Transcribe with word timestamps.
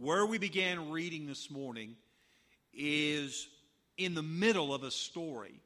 where 0.00 0.24
we 0.24 0.38
began 0.38 0.90
reading 0.90 1.26
this 1.26 1.50
morning 1.50 1.94
is 2.72 3.46
in 3.98 4.14
the 4.14 4.22
middle 4.22 4.72
of 4.72 4.82
a 4.82 4.90
story, 4.90 5.60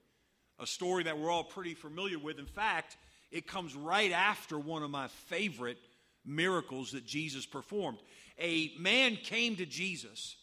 a 0.58 0.66
story 0.66 1.04
that 1.04 1.16
we're 1.16 1.30
all 1.30 1.44
pretty 1.44 1.72
familiar 1.74 2.18
with. 2.18 2.40
In 2.40 2.46
fact, 2.46 2.96
it 3.30 3.46
comes 3.46 3.76
right 3.76 4.10
after 4.10 4.58
one 4.58 4.82
of 4.82 4.90
my 4.90 5.06
favorite 5.28 5.78
miracles 6.26 6.90
that 6.92 7.06
Jesus 7.06 7.46
performed. 7.46 7.98
A 8.40 8.72
man 8.76 9.14
came 9.14 9.54
to 9.54 9.66
Jesus 9.66 10.34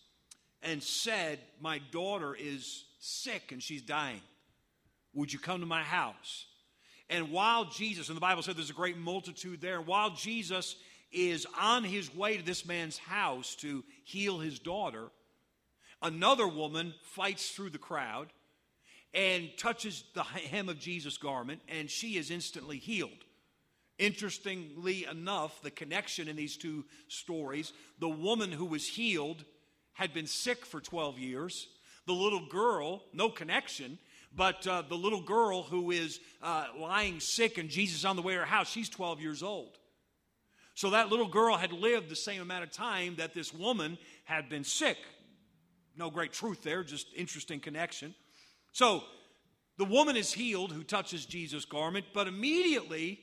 and 0.64 0.82
said, 0.82 1.40
My 1.60 1.82
daughter 1.92 2.34
is 2.34 2.86
sick 3.02 3.52
and 3.52 3.62
she's 3.62 3.82
dying. 3.82 4.22
Would 5.16 5.34
you 5.34 5.40
come 5.40 5.60
to 5.60 5.66
my 5.66 5.84
house? 5.84 6.46
And 7.10 7.30
while 7.30 7.66
Jesus, 7.66 8.08
and 8.08 8.16
the 8.16 8.22
Bible 8.22 8.42
said 8.42 8.56
there's 8.56 8.70
a 8.70 8.74
great 8.74 8.98
multitude 8.98 9.60
there, 9.60 9.82
while 9.82 10.12
Jesus 10.12 10.78
is 11.12 11.46
on 11.60 11.84
his 11.84 12.14
way 12.16 12.38
to 12.38 12.44
this 12.44 12.66
man's 12.66 12.98
house 12.98 13.56
to 13.56 13.84
heal 14.04 14.40
his 14.40 14.60
daughter, 14.60 15.10
another 16.02 16.48
woman 16.48 16.94
fights 17.04 17.50
through 17.52 17.70
the 17.70 17.78
crowd 17.78 18.28
and 19.14 19.50
touches 19.58 20.04
the 20.14 20.24
hem 20.24 20.70
of 20.70 20.80
Jesus' 20.80 21.18
garment, 21.18 21.62
and 21.68 21.90
she 21.90 22.18
is 22.18 22.32
instantly 22.32 22.78
healed. 22.78 23.26
Interestingly 24.00 25.06
enough, 25.06 25.62
the 25.62 25.70
connection 25.70 26.28
in 26.28 26.36
these 26.36 26.58
two 26.58 26.86
stories 27.08 27.74
the 28.00 28.10
woman 28.10 28.52
who 28.52 28.66
was 28.66 28.88
healed 28.88 29.44
had 29.94 30.14
been 30.14 30.28
sick 30.28 30.66
for 30.66 30.80
12 30.80 31.20
years. 31.20 31.68
The 32.08 32.14
little 32.14 32.48
girl, 32.48 33.04
no 33.14 33.30
connection, 33.30 34.00
but 34.36 34.66
uh, 34.66 34.84
the 34.88 34.96
little 34.96 35.22
girl 35.22 35.62
who 35.64 35.92
is 35.92 36.20
uh, 36.42 36.66
lying 36.80 37.20
sick 37.20 37.58
and 37.58 37.70
Jesus 37.70 38.06
on 38.06 38.16
the 38.16 38.22
way 38.22 38.34
to 38.34 38.40
her 38.40 38.46
house, 38.46 38.70
she's 38.70 38.90
12 38.90 39.22
years 39.22 39.44
old. 39.44 39.78
So 40.82 40.90
that 40.90 41.10
little 41.10 41.28
girl 41.28 41.58
had 41.58 41.74
lived 41.74 42.10
the 42.10 42.16
same 42.16 42.42
amount 42.42 42.64
of 42.64 42.72
time 42.72 43.18
that 43.18 43.36
this 43.36 43.54
woman 43.54 44.00
had 44.24 44.50
been 44.50 44.64
sick. 44.64 44.98
No 45.96 46.10
great 46.10 46.34
truth 46.34 46.64
there, 46.64 46.84
just 46.84 47.06
interesting 47.16 47.60
connection. 47.60 48.16
So 48.72 49.04
the 49.78 49.86
woman 49.86 50.18
is 50.18 50.34
healed 50.34 50.72
who 50.72 50.82
touches 50.82 51.28
Jesus' 51.28 51.66
garment, 51.66 52.06
but 52.16 52.28
immediately 52.28 53.20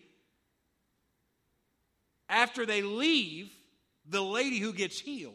after 2.28 2.64
they 2.64 2.80
leave, 2.80 3.50
the 4.08 4.22
lady 4.22 4.60
who 4.60 4.72
gets 4.72 5.00
healed, 5.00 5.34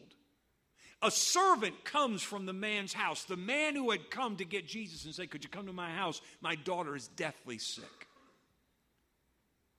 a 1.02 1.12
servant 1.12 1.84
comes 1.84 2.24
from 2.24 2.46
the 2.46 2.54
man's 2.54 2.94
house. 2.94 3.26
The 3.26 3.36
man 3.36 3.76
who 3.76 3.92
had 3.92 4.10
come 4.10 4.38
to 4.38 4.46
get 4.46 4.66
Jesus 4.66 5.04
and 5.04 5.14
say, 5.14 5.28
Could 5.28 5.44
you 5.44 5.50
come 5.50 5.66
to 5.66 5.74
my 5.74 5.90
house? 5.90 6.22
My 6.40 6.56
daughter 6.56 6.96
is 6.96 7.10
deathly 7.10 7.58
sick. 7.58 8.08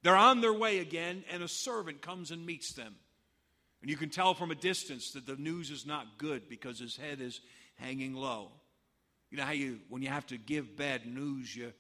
They're 0.05 0.14
on 0.14 0.42
their 0.42 0.52
way 0.52 0.80
again, 0.80 1.24
and 1.33 1.42
a 1.42 1.48
servant 1.48 2.02
comes 2.02 2.30
and 2.30 2.44
meets 2.44 2.74
them. 2.74 2.94
And 3.80 3.91
you 3.91 3.97
can 3.97 4.11
tell 4.11 4.34
from 4.34 4.50
a 4.50 4.55
distance 4.55 5.12
that 5.12 5.27
the 5.27 5.36
news 5.36 5.70
is 5.70 5.86
not 5.86 6.19
good 6.19 6.46
because 6.46 6.78
his 6.78 6.94
head 6.94 7.22
is 7.22 7.41
hanging 7.77 8.12
low. 8.12 8.50
You 9.30 9.38
know 9.38 9.44
how 9.44 9.52
you, 9.52 9.80
when 9.88 10.02
you 10.02 10.11
have 10.11 10.27
to 10.27 10.36
give 10.36 10.77
bad 10.77 11.06
news, 11.06 11.56
you 11.56 11.72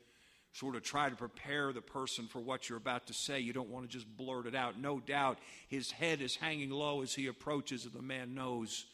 sort 0.54 0.74
of 0.74 0.82
try 0.82 1.10
to 1.10 1.16
prepare 1.16 1.70
the 1.74 1.82
person 1.82 2.26
for 2.26 2.40
what 2.40 2.66
you're 2.66 2.78
about 2.78 3.08
to 3.08 3.12
say. 3.12 3.40
You 3.40 3.52
don't 3.52 3.68
want 3.68 3.84
to 3.84 3.92
just 3.92 4.16
blurt 4.16 4.46
it 4.46 4.54
out. 4.54 4.80
No 4.80 5.00
doubt 5.00 5.38
his 5.68 5.90
head 5.90 6.22
is 6.22 6.34
hanging 6.34 6.70
low 6.70 7.02
as 7.02 7.12
he 7.12 7.26
approaches, 7.26 7.84
and 7.84 7.92
the 7.92 8.00
man 8.00 8.34
knows 8.34 8.86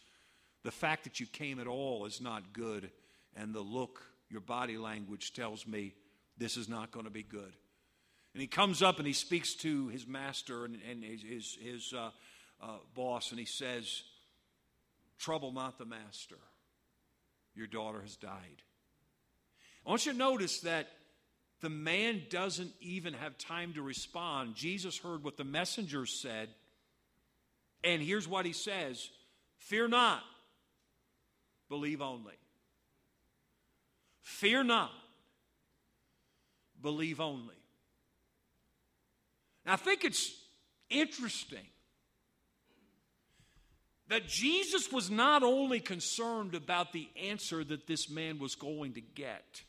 the 0.65 0.73
fact 0.73 1.05
that 1.05 1.21
you 1.21 1.27
came 1.27 1.61
at 1.61 1.69
all 1.69 2.05
is 2.05 2.21
not 2.21 2.53
good. 2.53 2.91
And 3.37 3.55
the 3.55 3.61
look, 3.61 4.03
your 4.29 4.41
body 4.41 4.77
language 4.77 5.33
tells 5.35 5.69
me 5.69 5.95
this 6.37 6.57
is 6.57 6.69
not 6.69 6.91
going 6.91 7.07
to 7.07 7.13
be 7.13 7.23
good. 7.23 7.53
And 8.33 8.41
he 8.41 8.47
comes 8.47 8.83
up 8.83 8.99
and 8.99 9.07
he 9.07 9.13
speaks 9.13 9.55
to 9.57 9.89
his 9.89 10.07
master 10.07 10.65
and, 10.65 10.79
and 10.89 11.03
his, 11.03 11.23
his, 11.23 11.59
his 11.61 11.93
uh, 11.93 12.11
uh, 12.63 12.77
boss, 12.95 13.31
and 13.31 13.41
he 13.41 13.47
says, 13.47 14.03
Trouble 15.19 15.53
not 15.53 15.79
the 15.79 15.85
master. 15.85 16.39
Your 17.55 17.67
daughter 17.67 18.01
has 18.01 18.17
died. 18.17 18.63
I 19.85 19.91
want 19.91 20.07
you 20.07 20.13
to 20.13 20.19
notice 20.19 20.61
that 20.61 20.89
the 21.61 21.71
man 21.71 22.23
doesn't 22.31 22.73
even 22.81 23.13
have 23.15 23.37
time 23.37 23.75
to 23.75 23.83
respond. 23.83 24.55
Jesus 24.55 24.99
heard 24.99 25.25
what 25.25 25.37
the 25.37 25.45
messenger 25.45 26.07
said, 26.07 26.49
and 27.85 28.01
here's 28.01 28.29
what 28.29 28.47
he 28.47 28.53
says 28.53 29.11
Fear 29.59 29.89
not, 29.89 30.23
believe 31.69 32.01
only. 32.01 32.35
Fear 34.23 34.65
not, 34.65 34.93
believe 36.81 37.21
only. 37.21 37.60
I 39.71 39.77
think 39.77 40.05
it's 40.05 40.33
interesting 40.89 41.67
that 44.09 44.27
Jesus 44.27 44.91
was 44.91 45.11
not 45.11 45.43
only 45.43 45.81
concerned 45.81 46.55
about 46.55 46.93
the 46.93 47.09
answer 47.23 47.63
that 47.63 47.87
this 47.87 48.11
man 48.11 48.39
was 48.39 48.55
going 48.55 48.95
to 48.95 49.01
get 49.01 49.63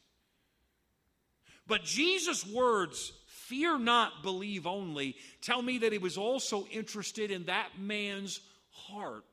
but 1.71 1.85
Jesus' 1.85 2.45
words, 2.45 3.13
fear 3.27 3.79
not, 3.79 4.23
believe 4.23 4.67
only, 4.67 5.15
tell 5.41 5.61
me 5.61 5.77
that 5.77 5.93
he 5.93 5.99
was 5.99 6.17
also 6.17 6.65
interested 6.65 7.31
in 7.31 7.45
that 7.45 7.69
man's 7.79 8.41
heart 8.71 9.23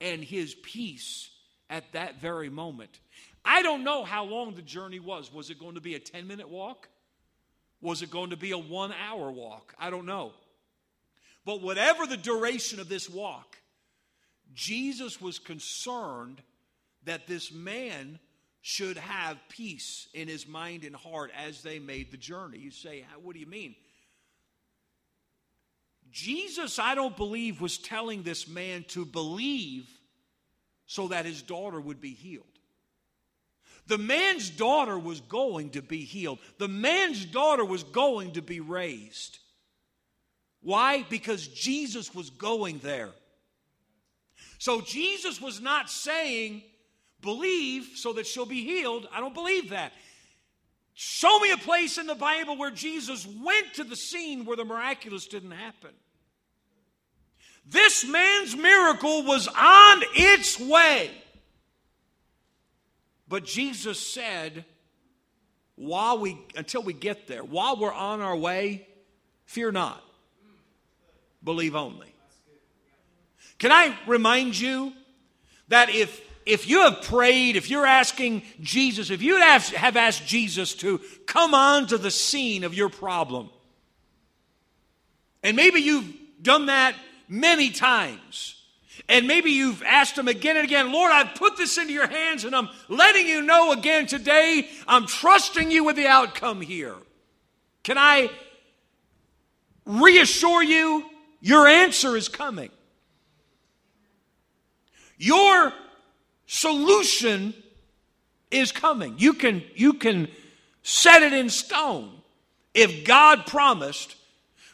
and 0.00 0.24
his 0.24 0.56
peace 0.56 1.30
at 1.70 1.92
that 1.92 2.20
very 2.20 2.50
moment. 2.50 2.98
I 3.44 3.62
don't 3.62 3.84
know 3.84 4.02
how 4.02 4.24
long 4.24 4.56
the 4.56 4.62
journey 4.62 4.98
was. 4.98 5.32
Was 5.32 5.50
it 5.50 5.60
going 5.60 5.76
to 5.76 5.80
be 5.80 5.94
a 5.94 6.00
10 6.00 6.26
minute 6.26 6.48
walk? 6.48 6.88
Was 7.82 8.00
it 8.00 8.10
going 8.10 8.30
to 8.30 8.36
be 8.36 8.52
a 8.52 8.58
one 8.58 8.94
hour 9.06 9.30
walk? 9.30 9.74
I 9.78 9.90
don't 9.90 10.06
know. 10.06 10.32
But 11.44 11.60
whatever 11.60 12.06
the 12.06 12.16
duration 12.16 12.80
of 12.80 12.88
this 12.88 13.10
walk, 13.10 13.58
Jesus 14.54 15.20
was 15.20 15.38
concerned 15.38 16.40
that 17.04 17.26
this 17.26 17.52
man 17.52 18.20
should 18.60 18.96
have 18.96 19.36
peace 19.48 20.06
in 20.14 20.28
his 20.28 20.46
mind 20.46 20.84
and 20.84 20.94
heart 20.94 21.32
as 21.36 21.62
they 21.62 21.80
made 21.80 22.12
the 22.12 22.16
journey. 22.16 22.58
You 22.58 22.70
say, 22.70 23.04
What 23.20 23.34
do 23.34 23.40
you 23.40 23.46
mean? 23.46 23.74
Jesus, 26.12 26.78
I 26.78 26.94
don't 26.94 27.16
believe, 27.16 27.60
was 27.60 27.78
telling 27.78 28.22
this 28.22 28.46
man 28.46 28.84
to 28.88 29.04
believe 29.04 29.88
so 30.86 31.08
that 31.08 31.24
his 31.24 31.42
daughter 31.42 31.80
would 31.80 32.00
be 32.00 32.12
healed. 32.12 32.44
The 33.86 33.98
man's 33.98 34.48
daughter 34.48 34.98
was 34.98 35.20
going 35.20 35.70
to 35.70 35.82
be 35.82 36.04
healed, 36.04 36.38
the 36.58 36.68
man's 36.68 37.24
daughter 37.24 37.64
was 37.64 37.84
going 37.84 38.32
to 38.32 38.42
be 38.42 38.60
raised. 38.60 39.38
Why? 40.62 41.04
Because 41.10 41.48
Jesus 41.48 42.14
was 42.14 42.30
going 42.30 42.78
there. 42.78 43.10
So 44.58 44.80
Jesus 44.80 45.40
was 45.40 45.60
not 45.60 45.90
saying, 45.90 46.62
believe 47.20 47.90
so 47.96 48.12
that 48.12 48.28
she'll 48.28 48.46
be 48.46 48.62
healed. 48.62 49.08
I 49.12 49.18
don't 49.18 49.34
believe 49.34 49.70
that. 49.70 49.92
Show 50.94 51.38
me 51.40 51.50
a 51.50 51.56
place 51.56 51.98
in 51.98 52.06
the 52.06 52.14
Bible 52.14 52.56
where 52.56 52.70
Jesus 52.70 53.26
went 53.26 53.74
to 53.74 53.84
the 53.84 53.96
scene 53.96 54.44
where 54.44 54.56
the 54.56 54.64
miraculous 54.64 55.26
didn't 55.26 55.52
happen. 55.52 55.90
This 57.66 58.06
man's 58.06 58.54
miracle 58.56 59.24
was 59.24 59.48
on 59.48 60.02
its 60.14 60.60
way. 60.60 61.10
But 63.32 63.46
Jesus 63.46 63.98
said, 63.98 64.66
while 65.74 66.18
we 66.18 66.36
until 66.54 66.82
we 66.82 66.92
get 66.92 67.28
there, 67.28 67.42
while 67.42 67.78
we're 67.78 67.90
on 67.90 68.20
our 68.20 68.36
way, 68.36 68.86
fear 69.46 69.72
not. 69.72 70.04
Believe 71.42 71.74
only. 71.74 72.12
Can 73.56 73.72
I 73.72 73.96
remind 74.06 74.60
you 74.60 74.92
that 75.68 75.88
if 75.88 76.20
if 76.44 76.68
you 76.68 76.82
have 76.82 77.04
prayed, 77.04 77.56
if 77.56 77.70
you're 77.70 77.86
asking 77.86 78.42
Jesus, 78.60 79.08
if 79.08 79.22
you 79.22 79.36
have 79.36 79.66
have 79.68 79.96
asked 79.96 80.26
Jesus 80.26 80.74
to 80.74 81.00
come 81.24 81.54
on 81.54 81.86
to 81.86 81.96
the 81.96 82.10
scene 82.10 82.64
of 82.64 82.74
your 82.74 82.90
problem, 82.90 83.48
and 85.42 85.56
maybe 85.56 85.80
you've 85.80 86.12
done 86.42 86.66
that 86.66 86.94
many 87.28 87.70
times, 87.70 88.61
and 89.08 89.26
maybe 89.26 89.50
you've 89.50 89.82
asked 89.82 90.16
him 90.16 90.28
again 90.28 90.56
and 90.56 90.64
again, 90.64 90.92
Lord, 90.92 91.12
I've 91.12 91.34
put 91.34 91.56
this 91.56 91.76
into 91.78 91.92
your 91.92 92.06
hands, 92.06 92.44
and 92.44 92.54
I'm 92.54 92.68
letting 92.88 93.26
you 93.26 93.42
know 93.42 93.72
again 93.72 94.06
today, 94.06 94.68
I'm 94.86 95.06
trusting 95.06 95.70
you 95.70 95.84
with 95.84 95.96
the 95.96 96.06
outcome 96.06 96.60
here. 96.60 96.94
Can 97.82 97.98
I 97.98 98.30
reassure 99.84 100.62
you? 100.62 101.04
Your 101.40 101.66
answer 101.66 102.16
is 102.16 102.28
coming. 102.28 102.70
Your 105.18 105.72
solution 106.46 107.54
is 108.50 108.70
coming. 108.70 109.16
You 109.18 109.32
can, 109.32 109.62
you 109.74 109.94
can 109.94 110.28
set 110.82 111.22
it 111.22 111.32
in 111.32 111.48
stone. 111.48 112.10
If 112.74 113.04
God 113.04 113.46
promised, 113.46 114.16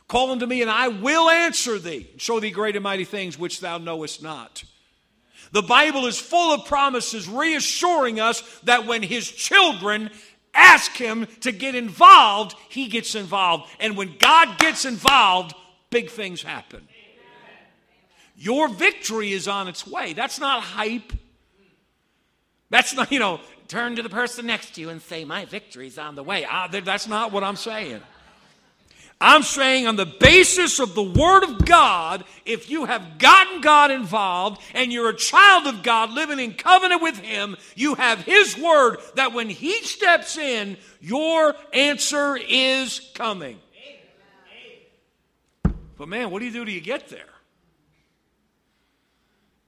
call 0.08 0.30
unto 0.30 0.46
me 0.46 0.62
and 0.62 0.70
I 0.70 0.88
will 0.88 1.30
answer 1.30 1.78
thee, 1.78 2.08
and 2.12 2.20
show 2.20 2.40
thee 2.40 2.50
great 2.50 2.76
and 2.76 2.82
mighty 2.82 3.04
things 3.04 3.38
which 3.38 3.60
thou 3.60 3.78
knowest 3.78 4.22
not. 4.22 4.64
The 5.52 5.62
Bible 5.62 6.06
is 6.06 6.18
full 6.18 6.52
of 6.52 6.66
promises 6.66 7.28
reassuring 7.28 8.20
us 8.20 8.42
that 8.64 8.86
when 8.86 9.02
his 9.02 9.30
children 9.30 10.10
ask 10.54 10.92
him 10.92 11.26
to 11.40 11.52
get 11.52 11.74
involved, 11.74 12.54
he 12.68 12.88
gets 12.88 13.14
involved. 13.14 13.70
And 13.80 13.96
when 13.96 14.16
God 14.18 14.58
gets 14.58 14.84
involved, 14.84 15.54
big 15.90 16.10
things 16.10 16.42
happen. 16.42 16.86
Your 18.36 18.68
victory 18.68 19.32
is 19.32 19.48
on 19.48 19.68
its 19.68 19.86
way. 19.86 20.12
That's 20.12 20.38
not 20.38 20.62
hype. 20.62 21.12
That's 22.70 22.94
not, 22.94 23.10
you 23.10 23.18
know, 23.18 23.40
turn 23.66 23.96
to 23.96 24.02
the 24.02 24.08
person 24.08 24.46
next 24.46 24.74
to 24.74 24.80
you 24.80 24.90
and 24.90 25.02
say, 25.02 25.24
My 25.24 25.44
victory's 25.44 25.98
on 25.98 26.14
the 26.14 26.22
way. 26.22 26.44
Uh, 26.44 26.68
that's 26.68 27.08
not 27.08 27.32
what 27.32 27.42
I'm 27.42 27.56
saying. 27.56 28.00
I'm 29.20 29.42
saying, 29.42 29.88
on 29.88 29.96
the 29.96 30.06
basis 30.06 30.78
of 30.78 30.94
the 30.94 31.02
Word 31.02 31.42
of 31.42 31.64
God, 31.64 32.24
if 32.44 32.70
you 32.70 32.84
have 32.84 33.18
gotten 33.18 33.60
God 33.60 33.90
involved 33.90 34.62
and 34.74 34.92
you're 34.92 35.08
a 35.08 35.16
child 35.16 35.66
of 35.66 35.82
God 35.82 36.12
living 36.12 36.38
in 36.38 36.54
covenant 36.54 37.02
with 37.02 37.18
Him, 37.18 37.56
you 37.74 37.96
have 37.96 38.20
His 38.20 38.56
Word 38.56 38.98
that 39.16 39.32
when 39.32 39.48
He 39.48 39.82
steps 39.82 40.38
in, 40.38 40.76
your 41.00 41.56
answer 41.72 42.36
is 42.36 43.10
coming. 43.14 43.58
But 45.96 46.08
man, 46.08 46.30
what 46.30 46.38
do 46.38 46.44
you 46.44 46.52
do 46.52 46.64
till 46.64 46.74
you 46.74 46.80
get 46.80 47.08
there? 47.08 47.24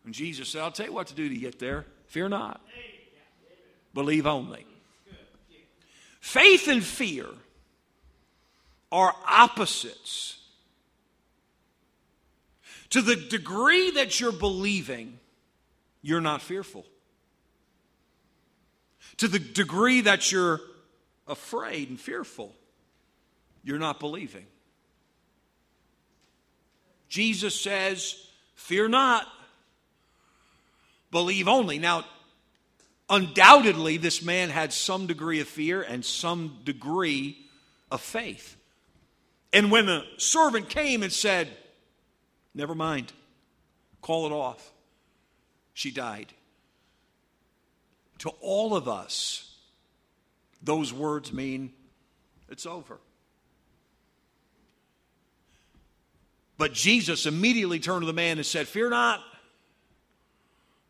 And 0.04 0.14
Jesus 0.14 0.48
said, 0.48 0.62
I'll 0.62 0.70
tell 0.70 0.86
you 0.86 0.92
what 0.92 1.08
to 1.08 1.14
do 1.14 1.28
to 1.28 1.34
get 1.36 1.58
there. 1.58 1.86
Fear 2.06 2.28
not, 2.28 2.60
believe 3.94 4.28
only. 4.28 4.64
Faith 6.20 6.68
and 6.68 6.84
fear 6.84 7.26
are 8.92 9.14
opposites. 9.28 10.38
To 12.90 13.02
the 13.02 13.16
degree 13.16 13.92
that 13.92 14.20
you're 14.20 14.32
believing, 14.32 15.18
you're 16.02 16.20
not 16.20 16.42
fearful. 16.42 16.84
To 19.18 19.28
the 19.28 19.38
degree 19.38 20.00
that 20.02 20.32
you're 20.32 20.60
afraid 21.28 21.88
and 21.88 22.00
fearful, 22.00 22.54
you're 23.62 23.78
not 23.78 24.00
believing. 24.00 24.46
Jesus 27.08 27.60
says, 27.60 28.26
Fear 28.54 28.88
not, 28.88 29.26
believe 31.10 31.48
only. 31.48 31.78
Now, 31.78 32.04
undoubtedly, 33.08 33.96
this 33.96 34.22
man 34.22 34.48
had 34.48 34.72
some 34.72 35.06
degree 35.06 35.40
of 35.40 35.48
fear 35.48 35.82
and 35.82 36.04
some 36.04 36.58
degree 36.64 37.38
of 37.90 38.00
faith. 38.00 38.56
And 39.52 39.70
when 39.70 39.86
the 39.86 40.04
servant 40.16 40.68
came 40.68 41.02
and 41.02 41.12
said, 41.12 41.48
Never 42.54 42.74
mind, 42.74 43.12
call 44.00 44.26
it 44.26 44.32
off, 44.32 44.72
she 45.72 45.90
died. 45.90 46.32
To 48.18 48.30
all 48.40 48.76
of 48.76 48.88
us, 48.88 49.56
those 50.62 50.92
words 50.92 51.32
mean 51.32 51.72
it's 52.48 52.66
over. 52.66 52.98
But 56.58 56.74
Jesus 56.74 57.24
immediately 57.24 57.80
turned 57.80 58.02
to 58.02 58.06
the 58.06 58.12
man 58.12 58.36
and 58.36 58.44
said, 58.44 58.68
Fear 58.68 58.90
not, 58.90 59.22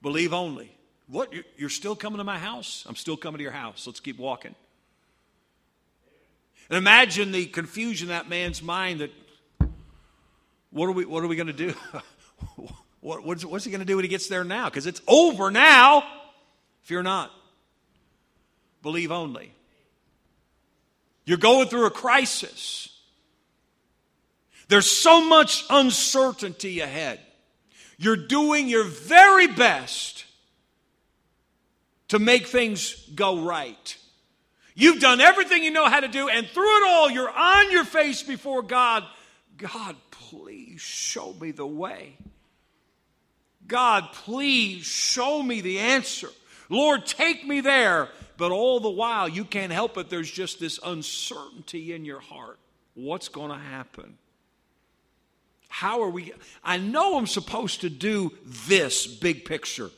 believe 0.03 0.33
only. 0.35 0.77
What? 1.07 1.33
You're 1.57 1.69
still 1.69 1.95
coming 1.95 2.19
to 2.19 2.25
my 2.25 2.39
house? 2.39 2.85
I'm 2.89 2.97
still 2.97 3.17
coming 3.17 3.39
to 3.39 3.43
your 3.43 3.53
house. 3.53 3.87
Let's 3.87 4.01
keep 4.01 4.19
walking. 4.19 4.55
And 6.69 6.77
imagine 6.77 7.33
the 7.33 7.47
confusion 7.47 8.09
in 8.09 8.11
that 8.11 8.29
man's 8.29 8.63
mind 8.63 9.01
that 9.01 9.11
what 10.71 10.87
are 10.87 10.93
we, 10.93 11.05
what 11.05 11.25
are 11.25 11.27
we 11.27 11.37
going 11.37 11.49
to 11.49 11.53
do? 11.53 11.75
what, 13.01 13.25
what's, 13.25 13.45
what's 13.45 13.65
he 13.65 13.71
going 13.71 13.81
to 13.81 13.87
do 13.87 13.97
when 13.97 14.05
he 14.05 14.09
gets 14.09 14.29
there 14.29 14.45
now? 14.45 14.69
Because 14.69 14.87
it's 14.87 15.01
over 15.09 15.51
now. 15.51 16.05
Fear 16.83 17.03
not. 17.03 17.31
Believe 18.83 19.11
only. 19.11 19.53
You're 21.25 21.39
going 21.39 21.69
through 21.69 21.87
a 21.87 21.91
crisis. 21.91 22.89
There's 24.69 24.91
so 24.91 25.25
much 25.25 25.65
uncertainty 25.69 26.81
ahead. 26.81 27.21
You're 27.99 28.17
doing 28.17 28.69
your 28.69 28.85
very 28.85 29.49
best 29.49 30.25
to 32.09 32.19
make 32.19 32.47
things 32.47 32.95
go 33.15 33.43
right. 33.45 33.97
You've 34.75 35.01
done 35.01 35.21
everything 35.21 35.63
you 35.63 35.71
know 35.71 35.89
how 35.89 36.01
to 36.01 36.09
do, 36.09 36.29
and 36.29 36.47
through 36.47 36.77
it 36.79 36.89
all, 36.89 37.11
you're 37.11 37.31
on 37.31 37.71
your 37.71 37.85
face 37.85 38.23
before 38.23 38.63
God. 38.63 39.05
God, 39.57 39.97
please 40.11 40.81
show 40.81 41.33
me 41.35 41.51
the 41.51 41.67
way. 41.67 42.17
God, 43.67 44.09
please 44.13 44.85
show 44.85 45.43
me 45.43 45.61
the 45.61 45.79
answer. 45.79 46.29
Lord, 46.69 47.07
take 47.07 47.47
me 47.47 47.61
there. 47.61 48.09
But 48.37 48.53
all 48.53 48.81
the 48.81 48.89
while, 48.89 49.29
you 49.29 49.45
can't 49.45 49.71
help 49.71 49.99
it. 49.99 50.09
There's 50.09 50.31
just 50.31 50.61
this 50.61 50.81
uncertainty 50.83 51.93
in 51.93 52.07
your 52.07 52.21
heart. 52.21 52.59
What's 52.95 53.29
going 53.29 53.51
to 53.51 53.59
happen? 53.59 54.17
How 55.69 56.03
are 56.03 56.09
we? 56.09 56.33
I 56.65 56.79
know 56.79 57.19
I'm 57.19 57.27
supposed 57.27 57.83
to 57.83 57.91
do 57.91 58.33
this 58.45 59.07
big 59.07 59.45
picture. 59.45 59.91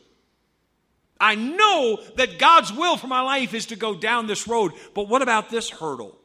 I 1.23 1.37
know 1.37 2.01
that 2.17 2.41
God's 2.41 2.73
will 2.73 2.97
for 2.97 3.07
my 3.07 3.21
life 3.21 3.55
is 3.55 3.67
to 3.67 3.77
go 3.77 3.95
down 3.95 4.27
this 4.27 4.49
road, 4.49 4.73
but 4.93 5.09
what 5.09 5.23
about 5.23 5.51
this 5.51 5.71
hurdle? 5.71 6.19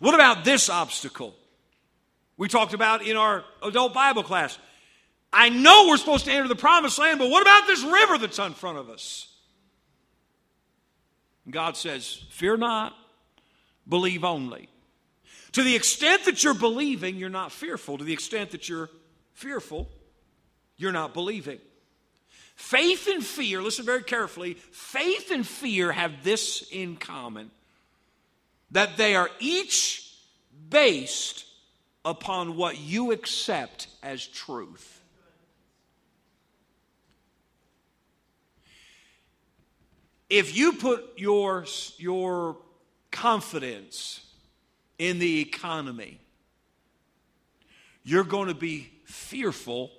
What 0.00 0.12
about 0.12 0.44
this 0.44 0.68
obstacle? 0.68 1.36
We 2.36 2.48
talked 2.48 2.74
about 2.74 3.06
in 3.06 3.16
our 3.16 3.44
adult 3.62 3.94
Bible 3.94 4.24
class. 4.24 4.58
I 5.32 5.50
know 5.50 5.86
we're 5.86 5.98
supposed 5.98 6.24
to 6.24 6.32
enter 6.32 6.48
the 6.48 6.56
promised 6.56 6.98
land, 6.98 7.20
but 7.20 7.30
what 7.30 7.42
about 7.42 7.68
this 7.68 7.84
river 7.84 8.18
that's 8.18 8.40
in 8.40 8.54
front 8.54 8.78
of 8.78 8.90
us? 8.90 9.28
God 11.48 11.76
says, 11.76 12.24
Fear 12.30 12.56
not, 12.56 12.92
believe 13.88 14.24
only. 14.24 14.68
To 15.52 15.62
the 15.62 15.76
extent 15.76 16.24
that 16.24 16.42
you're 16.42 16.54
believing, 16.54 17.14
you're 17.14 17.28
not 17.28 17.52
fearful. 17.52 17.98
To 17.98 18.04
the 18.04 18.12
extent 18.12 18.50
that 18.50 18.68
you're 18.68 18.90
fearful, 19.32 19.88
you're 20.76 20.90
not 20.90 21.14
believing. 21.14 21.60
Faith 22.60 23.08
and 23.08 23.24
fear, 23.24 23.60
listen 23.60 23.84
very 23.84 24.04
carefully, 24.04 24.54
faith 24.54 25.32
and 25.32 25.44
fear 25.44 25.90
have 25.90 26.22
this 26.22 26.68
in 26.70 26.94
common 26.94 27.50
that 28.70 28.96
they 28.96 29.16
are 29.16 29.28
each 29.40 30.14
based 30.68 31.46
upon 32.04 32.56
what 32.56 32.78
you 32.78 33.10
accept 33.10 33.88
as 34.04 34.24
truth. 34.24 35.02
If 40.28 40.56
you 40.56 40.74
put 40.74 41.14
your, 41.16 41.64
your 41.96 42.58
confidence 43.10 44.20
in 44.98 45.18
the 45.18 45.40
economy, 45.40 46.20
you're 48.04 48.22
going 48.22 48.46
to 48.48 48.54
be 48.54 48.92
fearful 49.06 49.90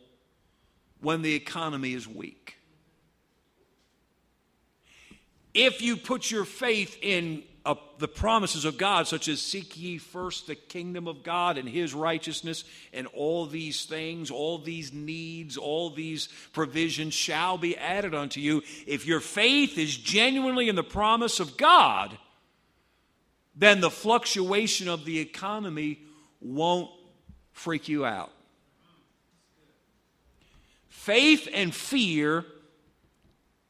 when 1.01 1.21
the 1.21 1.33
economy 1.33 1.93
is 1.93 2.07
weak. 2.07 2.55
If 5.53 5.81
you 5.81 5.97
put 5.97 6.31
your 6.31 6.45
faith 6.45 6.97
in 7.01 7.43
uh, 7.65 7.75
the 7.99 8.07
promises 8.07 8.65
of 8.65 8.77
God, 8.77 9.07
such 9.07 9.27
as 9.27 9.41
seek 9.41 9.77
ye 9.77 9.97
first 9.97 10.47
the 10.47 10.55
kingdom 10.55 11.07
of 11.07 11.23
God 11.23 11.57
and 11.57 11.67
his 11.67 11.93
righteousness, 11.93 12.63
and 12.93 13.05
all 13.07 13.45
these 13.45 13.85
things, 13.85 14.31
all 14.31 14.57
these 14.57 14.93
needs, 14.93 15.57
all 15.57 15.89
these 15.89 16.29
provisions 16.53 17.13
shall 17.13 17.57
be 17.57 17.77
added 17.77 18.15
unto 18.15 18.39
you. 18.39 18.63
If 18.87 19.05
your 19.05 19.19
faith 19.19 19.77
is 19.77 19.95
genuinely 19.95 20.69
in 20.69 20.75
the 20.75 20.83
promise 20.83 21.39
of 21.39 21.57
God, 21.57 22.17
then 23.55 23.81
the 23.81 23.91
fluctuation 23.91 24.87
of 24.87 25.05
the 25.05 25.19
economy 25.19 25.99
won't 26.39 26.89
freak 27.51 27.89
you 27.89 28.05
out. 28.05 28.31
Faith 31.01 31.47
and 31.51 31.73
fear, 31.73 32.45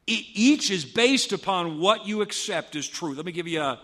each 0.06 0.70
is 0.70 0.84
based 0.84 1.32
upon 1.32 1.80
what 1.80 2.06
you 2.06 2.20
accept 2.20 2.76
as 2.76 2.86
truth. 2.86 3.16
Let 3.16 3.24
me 3.24 3.32
give 3.32 3.48
you 3.48 3.62
a 3.62 3.80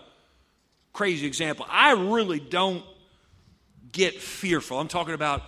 crazy 0.93 1.25
example. 1.25 1.65
I 1.67 1.93
really 1.93 2.39
don't 2.39 2.85
get 3.91 4.21
fearful. 4.21 4.79
I'm 4.79 4.87
talking 4.87 5.15
about, 5.15 5.41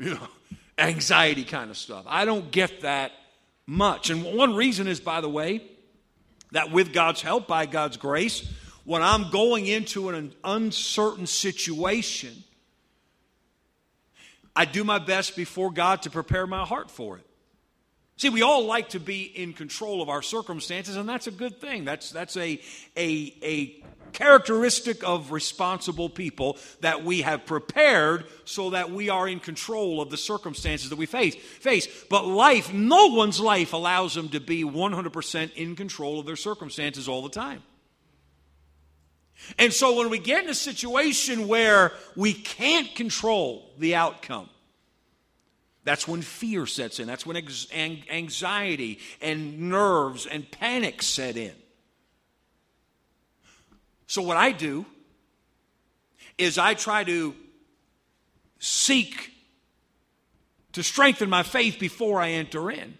you 0.00 0.14
know, 0.14 0.26
anxiety 0.78 1.44
kind 1.44 1.70
of 1.70 1.76
stuff. 1.76 2.06
I 2.08 2.24
don't 2.24 2.50
get 2.50 2.80
that 2.80 3.12
much. 3.66 4.08
And 4.08 4.24
one 4.24 4.56
reason 4.56 4.88
is, 4.88 4.98
by 4.98 5.20
the 5.20 5.28
way, 5.28 5.62
that 6.52 6.72
with 6.72 6.94
God's 6.94 7.20
help, 7.20 7.46
by 7.46 7.66
God's 7.66 7.98
grace, 7.98 8.50
when 8.84 9.02
I'm 9.02 9.30
going 9.30 9.66
into 9.66 10.08
an 10.08 10.32
uncertain 10.42 11.26
situation, 11.26 12.42
I 14.54 14.64
do 14.64 14.84
my 14.84 14.98
best 14.98 15.36
before 15.36 15.70
God 15.70 16.02
to 16.02 16.10
prepare 16.10 16.46
my 16.46 16.64
heart 16.64 16.90
for 16.90 17.16
it. 17.18 17.26
See, 18.16 18.28
we 18.28 18.42
all 18.42 18.66
like 18.66 18.90
to 18.90 19.00
be 19.00 19.22
in 19.22 19.52
control 19.52 20.02
of 20.02 20.08
our 20.08 20.22
circumstances, 20.22 20.96
and 20.96 21.08
that's 21.08 21.26
a 21.26 21.32
good 21.32 21.60
thing. 21.60 21.84
That's, 21.84 22.10
that's 22.10 22.36
a, 22.36 22.60
a, 22.96 23.34
a 23.42 23.84
characteristic 24.12 25.02
of 25.02 25.32
responsible 25.32 26.08
people 26.08 26.58
that 26.82 27.04
we 27.04 27.22
have 27.22 27.46
prepared 27.46 28.26
so 28.44 28.70
that 28.70 28.90
we 28.90 29.08
are 29.08 29.26
in 29.26 29.40
control 29.40 30.00
of 30.00 30.10
the 30.10 30.16
circumstances 30.16 30.90
that 30.90 30.98
we 30.98 31.06
face. 31.06 31.34
face. 31.34 31.88
But 32.10 32.26
life, 32.26 32.72
no 32.72 33.06
one's 33.06 33.40
life 33.40 33.72
allows 33.72 34.14
them 34.14 34.28
to 34.28 34.40
be 34.40 34.62
100% 34.62 35.54
in 35.54 35.74
control 35.74 36.20
of 36.20 36.26
their 36.26 36.36
circumstances 36.36 37.08
all 37.08 37.22
the 37.22 37.30
time. 37.30 37.62
And 39.58 39.72
so 39.72 39.96
when 39.98 40.10
we 40.10 40.18
get 40.18 40.44
in 40.44 40.50
a 40.50 40.54
situation 40.54 41.48
where 41.48 41.92
we 42.16 42.32
can't 42.32 42.94
control 42.94 43.70
the 43.78 43.94
outcome, 43.94 44.48
That's 45.84 46.06
when 46.06 46.22
fear 46.22 46.66
sets 46.66 47.00
in. 47.00 47.06
That's 47.06 47.26
when 47.26 47.36
anxiety 47.36 49.00
and 49.20 49.68
nerves 49.68 50.26
and 50.26 50.48
panic 50.50 51.02
set 51.02 51.36
in. 51.36 51.54
So, 54.06 54.22
what 54.22 54.36
I 54.36 54.52
do 54.52 54.86
is 56.38 56.58
I 56.58 56.74
try 56.74 57.02
to 57.04 57.34
seek 58.58 59.32
to 60.72 60.82
strengthen 60.82 61.28
my 61.28 61.42
faith 61.42 61.78
before 61.78 62.20
I 62.20 62.30
enter 62.30 62.70
in. 62.70 62.98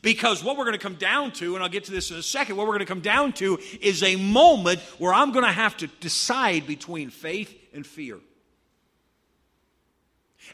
Because 0.00 0.42
what 0.42 0.56
we're 0.56 0.64
going 0.64 0.78
to 0.78 0.82
come 0.82 0.96
down 0.96 1.32
to, 1.32 1.54
and 1.54 1.62
I'll 1.62 1.70
get 1.70 1.84
to 1.84 1.92
this 1.92 2.10
in 2.10 2.16
a 2.16 2.22
second, 2.22 2.56
what 2.56 2.66
we're 2.66 2.74
going 2.74 2.80
to 2.80 2.86
come 2.86 3.00
down 3.00 3.32
to 3.34 3.58
is 3.80 4.02
a 4.02 4.16
moment 4.16 4.80
where 4.98 5.14
I'm 5.14 5.32
going 5.32 5.44
to 5.44 5.52
have 5.52 5.76
to 5.78 5.86
decide 5.86 6.66
between 6.66 7.10
faith 7.10 7.54
and 7.72 7.86
fear. 7.86 8.18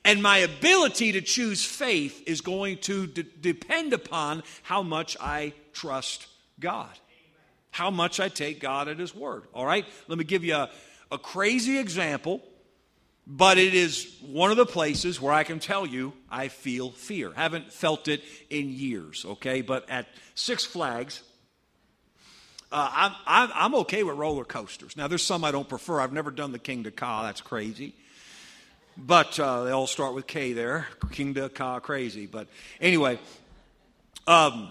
And 0.05 0.23
my 0.23 0.39
ability 0.39 1.13
to 1.13 1.21
choose 1.21 1.65
faith 1.65 2.23
is 2.27 2.41
going 2.41 2.79
to 2.79 3.07
de- 3.07 3.23
depend 3.23 3.93
upon 3.93 4.43
how 4.63 4.83
much 4.83 5.17
I 5.21 5.53
trust 5.73 6.27
God, 6.61 6.91
how 7.71 7.91
much 7.91 8.21
I 8.21 8.29
take 8.29 8.61
God 8.61 8.89
at 8.89 8.99
His 8.99 9.15
word. 9.15 9.45
All 9.53 9.67
right? 9.67 9.85
Let 10.07 10.19
me 10.19 10.25
give 10.25 10.45
you 10.45 10.55
a, 10.55 10.71
a 11.11 11.19
crazy 11.19 11.79
example, 11.79 12.43
but 13.29 13.59
it 13.59 13.75
is 13.75 14.17
one 14.23 14.51
of 14.51 14.57
the 14.57 14.65
places 14.65 15.21
where 15.21 15.35
I 15.35 15.45
can 15.45 15.59
tell 15.59 15.85
you 15.85 16.15
I 16.31 16.49
feel 16.49 16.91
fear. 16.91 17.31
Haven't 17.35 17.71
felt 17.71 18.09
it 18.09 18.23
in 18.49 18.71
years, 18.71 19.27
okay? 19.27 19.61
But 19.61 19.89
at 19.91 20.07
Six 20.35 20.65
Flags, 20.65 21.23
uh, 22.73 23.13
I'm, 23.27 23.51
I'm, 23.55 23.75
okay 23.77 24.03
with 24.03 24.17
roller 24.17 24.45
coasters. 24.45 24.97
Now, 24.97 25.09
there's 25.09 25.23
some 25.23 25.45
I 25.45 25.51
don't 25.51 25.69
prefer. 25.69 26.01
I've 26.01 26.13
never 26.13 26.31
done 26.31 26.53
the 26.53 26.59
King 26.59 26.85
Kingda 26.85 26.97
Ka, 26.97 27.23
that's 27.23 27.43
crazy. 27.43 27.95
But 28.97 29.39
uh, 29.39 29.65
they 29.65 29.71
all 29.73 29.87
start 29.87 30.15
with 30.15 30.27
K 30.27 30.55
there. 30.55 30.87
King 31.13 31.35
Kingda 31.35 31.55
Ka, 31.55 31.81
crazy. 31.81 32.27
But 32.27 32.49
anyway, 32.81 33.19
um, 34.27 34.71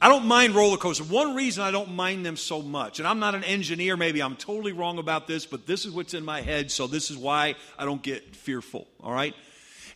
I 0.00 0.08
don't 0.08 0.26
mind 0.26 0.54
roller 0.54 0.78
coasters. 0.78 1.08
One 1.08 1.34
reason 1.34 1.62
I 1.62 1.70
don't 1.70 1.94
mind 1.94 2.24
them 2.24 2.36
so 2.36 2.62
much, 2.62 2.98
and 2.98 3.08
I'm 3.08 3.18
not 3.18 3.34
an 3.34 3.44
engineer, 3.44 3.96
maybe 3.96 4.22
I'm 4.22 4.36
totally 4.36 4.72
wrong 4.72 4.98
about 4.98 5.26
this, 5.26 5.44
but 5.46 5.66
this 5.66 5.84
is 5.84 5.92
what's 5.92 6.14
in 6.14 6.24
my 6.24 6.40
head, 6.40 6.70
so 6.70 6.86
this 6.86 7.10
is 7.10 7.16
why 7.16 7.54
I 7.78 7.84
don't 7.84 8.02
get 8.02 8.34
fearful, 8.34 8.86
all 9.00 9.12
right? 9.12 9.34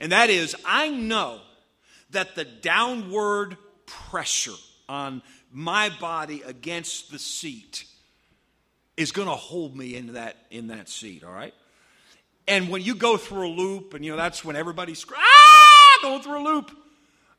And 0.00 0.12
that 0.12 0.28
is, 0.28 0.54
I 0.64 0.88
know 0.88 1.40
that 2.10 2.34
the 2.34 2.44
downward 2.44 3.56
pressure 3.86 4.52
on 4.88 5.22
my 5.50 5.90
body 6.00 6.42
against 6.44 7.10
the 7.10 7.18
seat 7.18 7.84
is 8.96 9.12
going 9.12 9.28
to 9.28 9.34
hold 9.34 9.76
me 9.76 9.96
in 9.96 10.12
that 10.12 10.36
in 10.50 10.68
that 10.68 10.88
seat 10.88 11.24
all 11.24 11.32
right 11.32 11.54
and 12.46 12.68
when 12.68 12.82
you 12.82 12.94
go 12.94 13.16
through 13.16 13.48
a 13.48 13.52
loop, 13.54 13.94
and 13.94 14.04
you 14.04 14.10
know, 14.10 14.16
that's 14.16 14.44
when 14.44 14.56
everybody's 14.56 15.04
ah, 15.14 15.98
going 16.02 16.22
through 16.22 16.40
a 16.40 16.44
loop. 16.44 16.76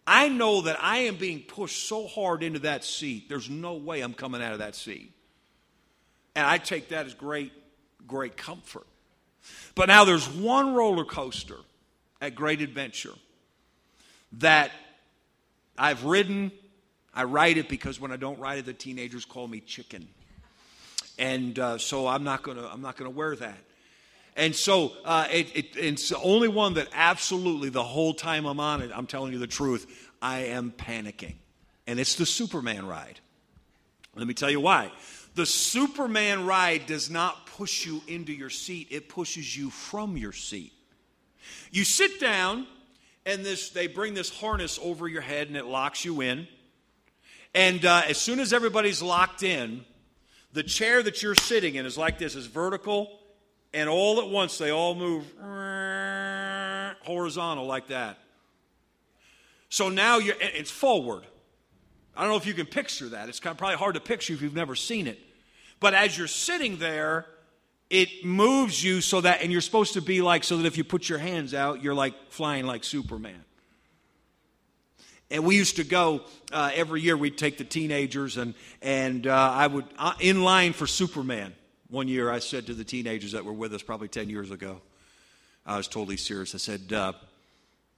I 0.08 0.30
know 0.30 0.62
that 0.62 0.78
I 0.82 1.00
am 1.00 1.18
being 1.18 1.42
pushed 1.42 1.88
so 1.88 2.08
hard 2.08 2.44
into 2.44 2.60
that 2.60 2.84
seat, 2.84 3.28
there's 3.30 3.50
no 3.50 3.76
way 3.76 4.02
I'm 4.02 4.14
coming 4.14 4.42
out 4.42 4.54
of 4.54 4.60
that 4.60 4.76
seat. 4.76 5.12
And 6.36 6.46
I 6.46 6.58
take 6.58 6.90
that 6.90 7.06
as 7.06 7.14
great, 7.14 7.54
great 8.06 8.38
comfort. 8.38 8.86
But 9.74 9.88
now 9.88 10.06
there's 10.06 10.28
one 10.28 10.74
roller 10.74 11.06
coaster 11.06 11.58
at 12.22 12.36
Great 12.36 12.62
Adventure 12.62 13.14
that 14.34 14.72
I've 15.78 16.04
ridden. 16.04 16.52
I 17.14 17.24
ride 17.24 17.58
it 17.58 17.70
because 17.70 18.00
when 18.00 18.12
I 18.12 18.18
don't 18.18 18.40
ride 18.40 18.60
it, 18.60 18.66
the 18.66 18.74
teenagers 18.74 19.24
call 19.26 19.48
me 19.48 19.62
chicken. 19.62 20.08
And 21.18 21.58
uh, 21.58 21.78
so 21.78 22.08
I'm 22.08 22.24
not 22.24 22.44
going 22.44 22.58
to 22.58 22.70
I'm 22.70 22.82
not 22.82 22.98
going 22.98 23.10
to 23.10 23.16
wear 23.16 23.36
that. 23.38 23.58
And 24.36 24.54
so 24.54 24.92
uh, 25.06 25.28
it, 25.32 25.56
it, 25.56 25.66
it's 25.78 26.10
the 26.10 26.20
only 26.20 26.50
one 26.50 26.74
that 26.74 26.90
absolutely 26.94 27.70
the 27.70 27.84
whole 27.84 28.14
time 28.14 28.46
I'm 28.46 28.60
on 28.60 28.82
it, 28.82 28.92
I'm 28.94 29.08
telling 29.08 29.32
you 29.32 29.40
the 29.40 29.48
truth, 29.48 30.12
I 30.22 30.46
am 30.46 30.72
panicking. 30.72 31.36
And 31.88 32.00
it's 32.00 32.16
the 32.16 32.26
Superman 32.26 32.86
ride. 32.86 33.20
Let 34.16 34.28
me 34.28 34.34
tell 34.34 34.50
you 34.50 34.60
why. 34.60 34.92
The 35.36 35.46
Superman 35.46 36.46
ride 36.46 36.86
does 36.86 37.10
not 37.10 37.46
push 37.46 37.86
you 37.86 38.02
into 38.08 38.34
your 38.34 38.50
seat, 38.50 38.88
it 38.92 39.08
pushes 39.10 39.56
you 39.56 39.70
from 39.70 40.18
your 40.18 40.34
seat. 40.34 40.74
You 41.72 41.84
sit 41.84 42.20
down, 42.20 42.68
and 43.26 43.46
this, 43.46 43.70
they 43.70 43.88
bring 43.88 44.14
this 44.14 44.30
harness 44.30 44.80
over 44.82 45.08
your 45.08 45.22
head, 45.22 45.48
and 45.48 45.56
it 45.56 45.66
locks 45.66 46.04
you 46.04 46.22
in. 46.22 46.48
And 47.54 47.86
uh, 47.86 48.04
as 48.08 48.18
soon 48.18 48.40
as 48.40 48.52
everybody's 48.52 49.02
locked 49.02 49.44
in, 49.44 49.86
the 50.52 50.64
chair 50.64 51.04
that 51.04 51.22
you're 51.22 51.36
sitting 51.36 51.76
in 51.76 51.86
is 51.86 51.98
like 51.98 52.18
this, 52.18 52.36
is 52.36 52.48
vertical 52.48 53.20
and 53.76 53.90
all 53.90 54.22
at 54.22 54.30
once 54.30 54.58
they 54.58 54.72
all 54.72 54.96
move 54.96 55.26
horizontal 57.04 57.68
like 57.68 57.88
that. 57.88 58.18
So 59.70 59.90
now 59.90 60.18
you're, 60.18 60.36
it's 60.40 60.72
forward. 60.72 61.24
I 62.16 62.22
don't 62.22 62.32
know 62.32 62.38
if 62.38 62.46
you 62.46 62.54
can 62.54 62.66
picture 62.66 63.10
that. 63.10 63.28
It's 63.28 63.42
kind 63.42 63.52
of 63.52 63.58
probably 63.58 63.76
hard 63.78 63.96
to 63.96 64.02
picture 64.02 64.34
if 64.34 64.42
you've 64.42 64.56
never 64.56 64.76
seen 64.76 65.06
it. 65.08 65.20
But 65.82 65.94
as 65.94 66.18
you're 66.18 66.28
sitting 66.28 66.78
there, 66.78 67.26
it 67.90 68.24
moves 68.24 68.82
you 68.82 69.02
so 69.02 69.20
that, 69.22 69.42
and 69.42 69.52
you're 69.52 69.62
supposed 69.62 69.94
to 69.94 70.02
be 70.02 70.22
like, 70.22 70.46
so 70.46 70.58
that 70.58 70.66
if 70.66 70.78
you 70.78 70.86
put 70.86 71.10
your 71.10 71.20
hands 71.20 71.54
out, 71.54 71.84
you're 71.84 71.94
like 71.94 72.14
flying 72.30 72.66
like 72.66 72.86
Superman. 72.86 73.44
And 75.30 75.44
we 75.44 75.58
used 75.58 75.76
to 75.76 75.84
go 75.84 76.22
uh, 76.54 76.72
every 76.74 77.02
year. 77.02 77.18
We'd 77.18 77.38
take 77.38 77.58
the 77.58 77.64
teenagers, 77.64 78.38
and 78.38 78.54
and 78.82 79.26
uh, 79.26 79.34
I 79.34 79.66
would 79.66 79.86
uh, 79.98 80.14
in 80.20 80.44
line 80.44 80.72
for 80.72 80.86
Superman. 80.86 81.54
One 81.90 82.08
year 82.08 82.32
I 82.32 82.40
said 82.40 82.68
to 82.68 82.74
the 82.74 82.84
teenagers 82.84 83.34
that 83.34 83.46
were 83.46 83.54
with 83.54 83.74
us 83.74 83.84
probably 83.84 84.08
10 84.08 84.30
years 84.30 84.50
ago, 84.50 84.82
I 85.66 85.78
was 85.78 85.88
totally 85.88 86.18
serious. 86.18 86.56
I 86.56 86.58
said, 86.58 86.92
uh, 86.92 87.14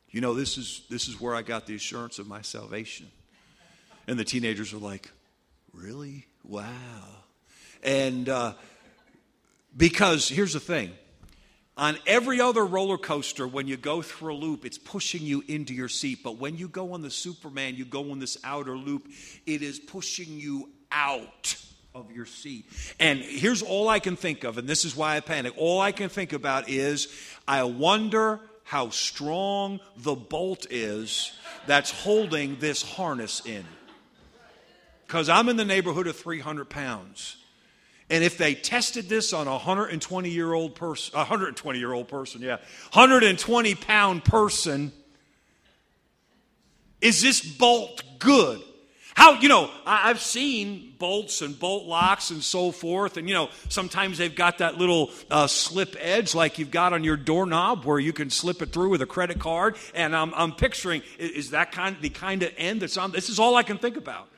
You 0.10 0.22
know, 0.22 0.34
this 0.34 0.58
is, 0.58 0.82
this 0.90 1.08
is 1.08 1.20
where 1.20 1.34
I 1.34 1.42
got 1.42 1.68
the 1.68 1.76
assurance 1.76 2.20
of 2.20 2.28
my 2.28 2.42
salvation. 2.42 3.08
And 4.08 4.20
the 4.20 4.26
teenagers 4.26 4.74
were 4.74 4.80
like, 4.80 5.12
Really? 5.74 6.26
Wow. 6.44 6.68
And 7.84 8.28
uh, 8.28 8.54
because 9.76 10.28
here's 10.28 10.54
the 10.54 10.60
thing 10.60 10.92
on 11.78 11.98
every 12.08 12.42
other 12.42 12.66
roller 12.66 12.98
coaster, 12.98 13.48
when 13.48 13.68
you 13.68 13.78
go 13.78 14.02
through 14.02 14.34
a 14.34 14.36
loop, 14.36 14.66
it's 14.66 14.80
pushing 14.80 15.22
you 15.22 15.44
into 15.48 15.74
your 15.74 15.90
seat. 15.90 16.20
But 16.24 16.38
when 16.38 16.58
you 16.58 16.68
go 16.68 16.94
on 16.94 17.04
the 17.04 17.12
Superman, 17.12 17.76
you 17.76 17.86
go 17.86 18.12
on 18.12 18.20
this 18.20 18.38
outer 18.44 18.76
loop, 18.76 19.08
it 19.46 19.62
is 19.62 19.80
pushing 19.80 20.40
you 20.40 20.70
out 20.92 21.56
of 21.98 22.12
your 22.12 22.28
seat. 22.28 22.66
And 23.00 23.20
here's 23.20 23.64
all 23.64 23.90
I 23.90 24.00
can 24.00 24.16
think 24.16 24.44
of, 24.44 24.60
and 24.60 24.68
this 24.68 24.86
is 24.86 24.96
why 24.96 25.18
I 25.18 25.20
panic. 25.20 25.54
All 25.58 25.82
I 25.82 25.92
can 25.92 26.10
think 26.10 26.32
about 26.32 26.70
is 26.70 27.08
I 27.48 27.64
wonder 27.64 28.40
how 28.64 28.90
strong 28.90 29.80
the 29.98 30.14
bolt 30.14 30.68
is 30.70 31.32
that's 31.66 31.90
holding 31.90 32.60
this 32.60 32.84
harness 32.84 33.44
in. 33.46 33.66
Because 35.08 35.28
I'm 35.28 35.50
in 35.50 35.56
the 35.56 35.66
neighborhood 35.66 36.06
of 36.06 36.16
300 36.16 36.70
pounds. 36.70 37.38
And 38.10 38.24
if 38.24 38.38
they 38.38 38.54
tested 38.54 39.10
this 39.10 39.34
on 39.34 39.48
a 39.48 39.52
120 39.52 40.30
year 40.30 40.54
old 40.54 40.76
person, 40.76 41.18
120 41.18 41.80
year 41.80 41.94
old 41.94 42.08
person, 42.08 42.42
yeah, 42.42 42.58
120 42.94 43.76
pound 43.76 44.24
person, 44.24 44.92
is 47.02 47.22
this 47.22 47.42
bolt 47.42 48.04
good? 48.20 48.62
How, 49.18 49.34
you 49.40 49.50
know, 49.50 49.72
I've 49.84 50.20
seen 50.20 50.94
bolts 51.00 51.42
and 51.42 51.58
bolt 51.58 51.86
locks 51.86 52.30
and 52.30 52.44
so 52.44 52.72
forth, 52.72 53.18
and, 53.18 53.28
you 53.28 53.34
know, 53.34 53.50
sometimes 53.68 54.20
they've 54.20 54.34
got 54.34 54.60
that 54.60 54.78
little 54.78 55.10
uh, 55.32 55.48
slip 55.48 55.96
edge 56.00 56.36
like 56.36 56.60
you've 56.60 56.70
got 56.70 56.94
on 56.94 57.04
your 57.04 57.18
doorknob 57.18 57.84
where 57.84 57.98
you 57.98 58.14
can 58.14 58.30
slip 58.30 58.62
it 58.62 58.72
through 58.72 58.90
with 58.90 59.02
a 59.02 59.08
credit 59.08 59.40
card. 59.40 59.76
And 59.96 60.16
I'm, 60.16 60.36
I'm 60.36 60.52
picturing, 60.52 61.02
is 61.18 61.50
that 61.50 61.72
kind, 61.72 61.98
the 62.00 62.10
kind 62.10 62.44
of 62.44 62.54
end 62.60 62.84
that's 62.84 62.96
on? 62.96 63.12
This 63.12 63.30
is 63.30 63.40
all 63.40 63.56
I 63.56 63.64
can 63.64 63.80
think 63.80 63.98
about. 63.98 64.30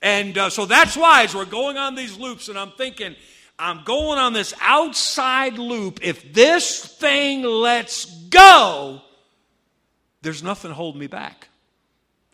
And 0.00 0.38
uh, 0.38 0.50
so 0.50 0.66
that's 0.66 0.96
why, 0.96 1.24
as 1.24 1.34
we're 1.34 1.44
going 1.44 1.76
on 1.76 1.96
these 1.96 2.16
loops, 2.16 2.48
and 2.48 2.56
I'm 2.56 2.70
thinking, 2.70 3.16
I'm 3.58 3.82
going 3.82 4.20
on 4.20 4.34
this 4.34 4.54
outside 4.60 5.58
loop. 5.58 5.98
If 6.00 6.32
this 6.32 6.86
thing 6.86 7.42
lets 7.42 8.04
go, 8.28 9.02
there's 10.22 10.44
nothing 10.44 10.70
holding 10.70 11.00
me 11.00 11.08
back. 11.08 11.48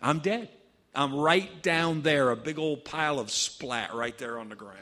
I'm 0.03 0.19
dead. 0.19 0.51
I'm 0.97 1.15
right 1.15 1.63
down 1.63 2.01
there, 2.01 2.31
a 2.31 2.37
big 2.37 2.59
old 2.59 2.85
pile 2.85 3.19
of 3.19 3.31
splat 3.31 3.95
right 3.95 4.17
there 4.17 4.39
on 4.39 4.49
the 4.49 4.57
ground. 4.57 4.81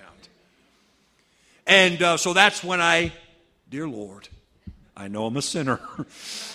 And 1.67 2.01
uh, 2.01 2.17
so 2.19 2.33
that's 2.33 2.63
when 2.63 2.81
I, 2.81 3.13
dear 3.69 3.89
Lord, 3.89 4.29
I 4.97 5.09
know 5.09 5.27
I'm 5.27 5.37
a 5.37 5.43
sinner. 5.43 5.81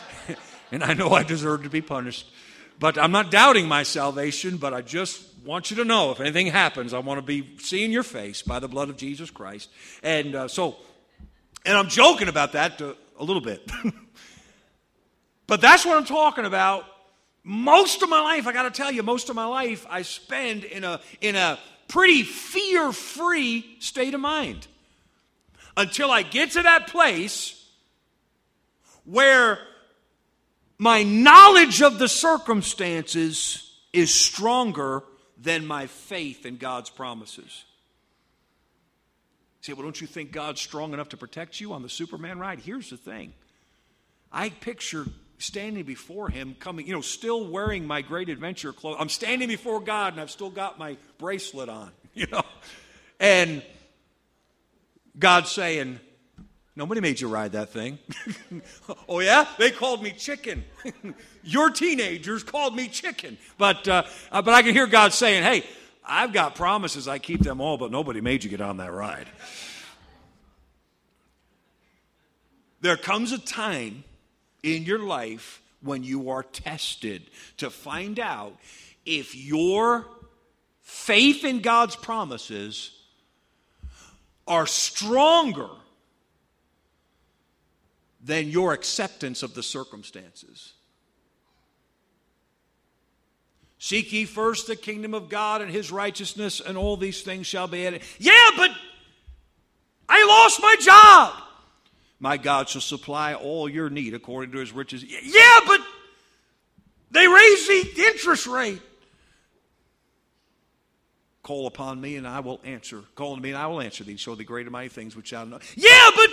and 0.71 0.83
I 0.83 0.93
know 0.93 1.09
I 1.11 1.23
deserve 1.23 1.63
to 1.63 1.69
be 1.69 1.81
punished. 1.81 2.25
But 2.79 2.97
I'm 2.97 3.11
not 3.11 3.31
doubting 3.31 3.67
my 3.67 3.83
salvation, 3.83 4.55
but 4.55 4.73
I 4.73 4.81
just 4.81 5.21
want 5.43 5.71
you 5.71 5.77
to 5.77 5.85
know 5.85 6.11
if 6.11 6.21
anything 6.21 6.47
happens, 6.47 6.93
I 6.93 6.99
want 6.99 7.17
to 7.17 7.25
be 7.25 7.57
seeing 7.59 7.91
your 7.91 8.03
face 8.03 8.41
by 8.41 8.59
the 8.59 8.69
blood 8.69 8.89
of 8.89 8.95
Jesus 8.95 9.29
Christ. 9.29 9.69
And 10.01 10.35
uh, 10.35 10.47
so, 10.47 10.77
and 11.65 11.77
I'm 11.77 11.89
joking 11.89 12.29
about 12.29 12.53
that 12.53 12.77
to, 12.77 12.95
a 13.19 13.23
little 13.25 13.41
bit. 13.41 13.69
but 15.47 15.59
that's 15.59 15.85
what 15.85 15.97
I'm 15.97 16.05
talking 16.05 16.45
about 16.45 16.85
most 17.43 18.01
of 18.01 18.09
my 18.09 18.21
life, 18.21 18.47
I 18.47 18.53
got 18.53 18.63
to 18.63 18.71
tell 18.71 18.91
you, 18.91 19.03
most 19.03 19.29
of 19.29 19.35
my 19.35 19.45
life 19.45 19.85
I 19.89 20.01
spend 20.01 20.63
in 20.63 20.83
a, 20.83 20.99
in 21.21 21.35
a 21.35 21.59
pretty 21.87 22.23
fear 22.23 22.91
free 22.91 23.77
state 23.79 24.13
of 24.13 24.21
mind 24.21 24.67
until 25.75 26.11
I 26.11 26.23
get 26.23 26.51
to 26.51 26.63
that 26.63 26.87
place 26.87 27.55
where 29.05 29.59
my 30.77 31.03
knowledge 31.03 31.81
of 31.81 31.99
the 31.99 32.07
circumstances 32.07 33.71
is 33.91 34.13
stronger 34.13 35.03
than 35.37 35.65
my 35.65 35.87
faith 35.87 36.45
in 36.45 36.57
God's 36.57 36.89
promises. 36.89 37.65
Say, 39.61 39.73
well, 39.73 39.83
don't 39.83 39.99
you 39.99 40.07
think 40.07 40.31
God's 40.31 40.61
strong 40.61 40.93
enough 40.93 41.09
to 41.09 41.17
protect 41.17 41.59
you 41.59 41.73
on 41.73 41.81
the 41.81 41.89
Superman 41.89 42.39
ride? 42.39 42.59
Here's 42.59 42.89
the 42.89 42.97
thing 42.97 43.33
I 44.31 44.49
picture 44.49 45.05
standing 45.39 45.83
before 45.83 46.29
him, 46.29 46.55
coming, 46.59 46.85
you 46.85 46.93
know, 46.93 47.01
still 47.01 47.47
wearing 47.47 47.87
my 47.87 48.01
great 48.01 48.29
adventure 48.29 48.71
clothes. 48.71 48.97
I'm 48.99 49.09
standing 49.09 49.47
before 49.47 49.79
God 49.79 50.13
and 50.13 50.21
I've 50.21 50.29
still 50.31 50.49
got 50.49 50.77
my 50.77 50.97
bracelet 51.17 51.69
on, 51.69 51.91
you 52.13 52.27
know. 52.27 52.43
And 53.19 53.63
God 55.17 55.47
saying, 55.47 55.99
Nobody 56.75 57.01
made 57.01 57.19
you 57.19 57.27
ride 57.27 57.51
that 57.53 57.71
thing. 57.71 57.99
oh, 59.09 59.19
yeah? 59.19 59.45
They 59.57 59.69
called 59.69 60.01
me 60.01 60.11
chicken. 60.11 60.63
Your 61.43 61.71
teenagers 61.71 62.41
called 62.41 62.73
me 62.73 62.87
chicken. 62.87 63.37
But, 63.57 63.85
uh, 63.85 64.03
uh, 64.31 64.41
but 64.41 64.53
I 64.53 64.61
can 64.61 64.73
hear 64.73 64.87
God 64.87 65.11
saying, 65.11 65.43
Hey, 65.43 65.65
I've 66.05 66.31
got 66.31 66.55
promises. 66.55 67.05
I 67.05 67.19
keep 67.19 67.41
them 67.41 67.59
all, 67.59 67.77
but 67.77 67.91
nobody 67.91 68.21
made 68.21 68.45
you 68.45 68.49
get 68.49 68.61
on 68.61 68.77
that 68.77 68.93
ride. 68.93 69.27
There 72.79 72.95
comes 72.95 73.33
a 73.33 73.39
time 73.39 74.05
in 74.63 74.83
your 74.83 74.99
life 74.99 75.61
when 75.81 76.03
you 76.03 76.29
are 76.29 76.43
tested 76.43 77.23
to 77.57 77.69
find 77.69 78.19
out 78.19 78.57
if 79.05 79.35
your 79.35 80.05
faith 80.81 81.43
in 81.45 81.61
God's 81.61 81.95
promises 81.95 82.91
are 84.47 84.65
stronger 84.65 85.69
than 88.21 88.49
your 88.49 88.73
acceptance 88.73 89.43
of 89.43 89.53
the 89.53 89.63
circumstances. 89.63 90.73
Seek 93.77 94.11
ye 94.11 94.25
first 94.25 94.67
the 94.67 94.75
kingdom 94.75 95.13
of 95.13 95.29
God 95.29 95.61
and 95.61 95.71
his 95.71 95.89
righteousness, 95.89 96.59
and 96.59 96.77
all 96.77 96.97
these 96.97 97.21
things 97.21 97.47
shall 97.47 97.67
be 97.67 97.87
added. 97.87 98.01
Yeah, 98.17 98.49
but 98.57 98.71
I 100.09 100.25
lost 100.25 100.61
my 100.61 100.75
job. 100.79 101.48
My 102.19 102.37
God 102.37 102.67
shall 102.67 102.81
supply 102.81 103.33
all 103.33 103.69
your 103.69 103.89
need 103.89 104.13
according 104.13 104.51
to 104.51 104.59
his 104.59 104.73
riches. 104.73 105.03
Yeah, 105.03 105.59
but 105.65 105.79
they 107.11 107.27
raise 107.27 107.67
the 107.67 108.03
interest 108.07 108.45
rate. 108.45 108.81
Call 111.41 111.65
upon 111.65 111.99
me 111.99 112.17
and 112.17 112.27
I 112.27 112.41
will 112.41 112.59
answer. 112.63 113.03
Call 113.15 113.33
on 113.33 113.41
me 113.41 113.49
and 113.49 113.57
I 113.57 113.67
will 113.67 113.81
answer 113.81 114.03
thee. 114.03 114.17
Show 114.17 114.35
the 114.35 114.43
great 114.43 114.65
and 114.65 114.71
mighty 114.71 114.89
things 114.89 115.15
which 115.15 115.31
thou 115.31 115.45
know. 115.45 115.59
Yeah, 115.75 116.09
but 116.15 116.29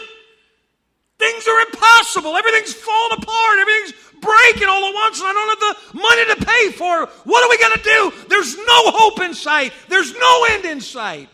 things 1.18 1.46
are 1.46 1.60
impossible. 1.60 2.36
Everything's 2.36 2.74
falling 2.74 3.18
apart. 3.22 3.58
Everything's 3.58 3.92
breaking 4.20 4.68
all 4.68 4.84
at 4.84 4.94
once, 4.94 5.20
and 5.20 5.28
I 5.28 5.32
don't 5.32 5.48
have 5.48 5.92
the 5.92 5.98
money 5.98 6.34
to 6.34 6.46
pay 6.46 6.70
for 6.72 7.04
it. 7.04 7.08
What 7.24 7.44
are 7.44 7.50
we 7.50 7.58
going 7.58 7.78
to 7.78 7.82
do? 7.82 8.28
There's 8.28 8.56
no 8.56 8.90
hope 8.90 9.20
in 9.20 9.34
sight. 9.34 9.72
There's 9.88 10.12
no 10.18 10.46
end 10.50 10.64
in 10.64 10.80
sight. 10.80 11.28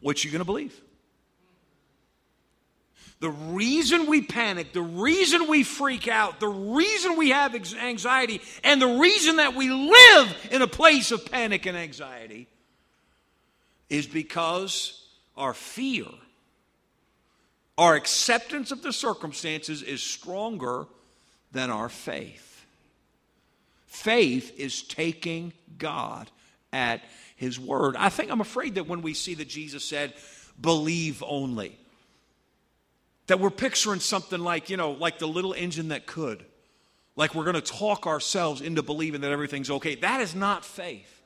What 0.00 0.22
you 0.22 0.30
going 0.30 0.40
to 0.40 0.44
believe? 0.44 0.78
The 3.22 3.30
reason 3.30 4.06
we 4.06 4.20
panic, 4.20 4.72
the 4.72 4.82
reason 4.82 5.46
we 5.46 5.62
freak 5.62 6.08
out, 6.08 6.40
the 6.40 6.48
reason 6.48 7.16
we 7.16 7.30
have 7.30 7.54
anxiety, 7.54 8.40
and 8.64 8.82
the 8.82 8.98
reason 8.98 9.36
that 9.36 9.54
we 9.54 9.70
live 9.70 10.48
in 10.50 10.60
a 10.60 10.66
place 10.66 11.12
of 11.12 11.30
panic 11.30 11.64
and 11.66 11.78
anxiety 11.78 12.48
is 13.88 14.08
because 14.08 15.06
our 15.36 15.54
fear, 15.54 16.06
our 17.78 17.94
acceptance 17.94 18.72
of 18.72 18.82
the 18.82 18.92
circumstances 18.92 19.82
is 19.82 20.02
stronger 20.02 20.86
than 21.52 21.70
our 21.70 21.88
faith. 21.88 22.66
Faith 23.86 24.52
is 24.58 24.82
taking 24.82 25.52
God 25.78 26.28
at 26.72 27.00
His 27.36 27.60
word. 27.60 27.94
I 27.94 28.08
think 28.08 28.32
I'm 28.32 28.40
afraid 28.40 28.74
that 28.74 28.88
when 28.88 29.00
we 29.00 29.14
see 29.14 29.34
that 29.34 29.48
Jesus 29.48 29.84
said, 29.84 30.12
believe 30.60 31.22
only, 31.24 31.78
that 33.26 33.40
we're 33.40 33.50
picturing 33.50 34.00
something 34.00 34.40
like, 34.40 34.70
you 34.70 34.76
know, 34.76 34.92
like 34.92 35.18
the 35.18 35.28
little 35.28 35.52
engine 35.52 35.88
that 35.88 36.06
could. 36.06 36.44
Like 37.14 37.34
we're 37.34 37.44
going 37.44 37.54
to 37.54 37.60
talk 37.60 38.06
ourselves 38.06 38.60
into 38.60 38.82
believing 38.82 39.20
that 39.20 39.32
everything's 39.32 39.70
okay. 39.70 39.96
That 39.96 40.20
is 40.20 40.34
not 40.34 40.64
faith. 40.64 41.20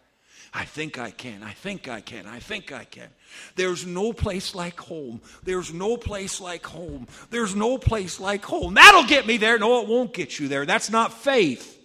I 0.52 0.64
think 0.64 0.98
I 0.98 1.11
can. 1.11 1.42
I 1.42 1.52
think 1.52 1.87
I 1.87 2.00
can. 2.00 2.26
I 2.26 2.38
think 2.38 2.72
I 2.72 2.85
can. 2.85 3.09
There's 3.56 3.87
no 3.87 4.12
place 4.12 4.54
like 4.54 4.80
home. 4.80 5.20
There's 5.42 5.72
no 5.72 5.96
place 5.96 6.40
like 6.40 6.64
home. 6.64 7.06
There's 7.30 7.54
no 7.54 7.76
place 7.78 8.18
like 8.18 8.44
home. 8.44 8.74
That'll 8.74 9.04
get 9.04 9.26
me 9.26 9.37
there. 9.37 9.59
No, 9.59 9.82
it 9.82 9.88
won't 9.88 10.14
get 10.14 10.38
you 10.38 10.48
there. 10.48 10.64
That's 10.64 10.90
not 10.90 11.12
faith. 11.12 11.78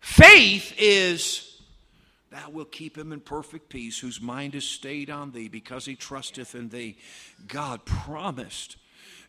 Faith 0.00 0.74
is 0.78 1.47
Thou 2.38 2.50
wilt 2.50 2.70
keep 2.70 2.96
him 2.96 3.12
in 3.12 3.18
perfect 3.18 3.68
peace, 3.68 3.98
whose 3.98 4.20
mind 4.20 4.54
is 4.54 4.64
stayed 4.64 5.10
on 5.10 5.32
thee, 5.32 5.48
because 5.48 5.86
he 5.86 5.96
trusteth 5.96 6.54
in 6.54 6.68
thee. 6.68 6.96
God 7.48 7.84
promised. 7.84 8.76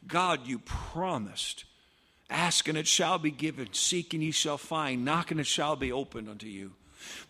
God, 0.07 0.45
you 0.45 0.59
promised. 0.59 1.65
Ask 2.29 2.67
and 2.67 2.77
it 2.77 2.85
shall 2.85 3.17
be 3.17 3.31
given. 3.31 3.69
Seek 3.71 4.13
and 4.13 4.21
ye 4.21 4.29
shall 4.29 4.59
find. 4.59 5.03
Knock 5.03 5.31
and 5.31 5.39
it 5.39 5.47
shall 5.47 5.75
be 5.75 5.91
opened 5.91 6.29
unto 6.29 6.45
you. 6.45 6.73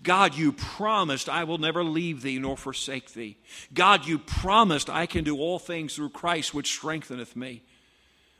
God, 0.03 0.35
you 0.35 0.51
promised 0.51 1.29
I 1.29 1.45
will 1.45 1.59
never 1.59 1.83
leave 1.83 2.23
thee 2.23 2.39
nor 2.39 2.57
forsake 2.57 3.13
thee. 3.13 3.37
God, 3.73 4.05
you 4.05 4.19
promised 4.19 4.89
I 4.89 5.05
can 5.05 5.23
do 5.23 5.37
all 5.37 5.59
things 5.59 5.95
through 5.95 6.09
Christ 6.09 6.53
which 6.53 6.73
strengtheneth 6.73 7.37
me. 7.37 7.63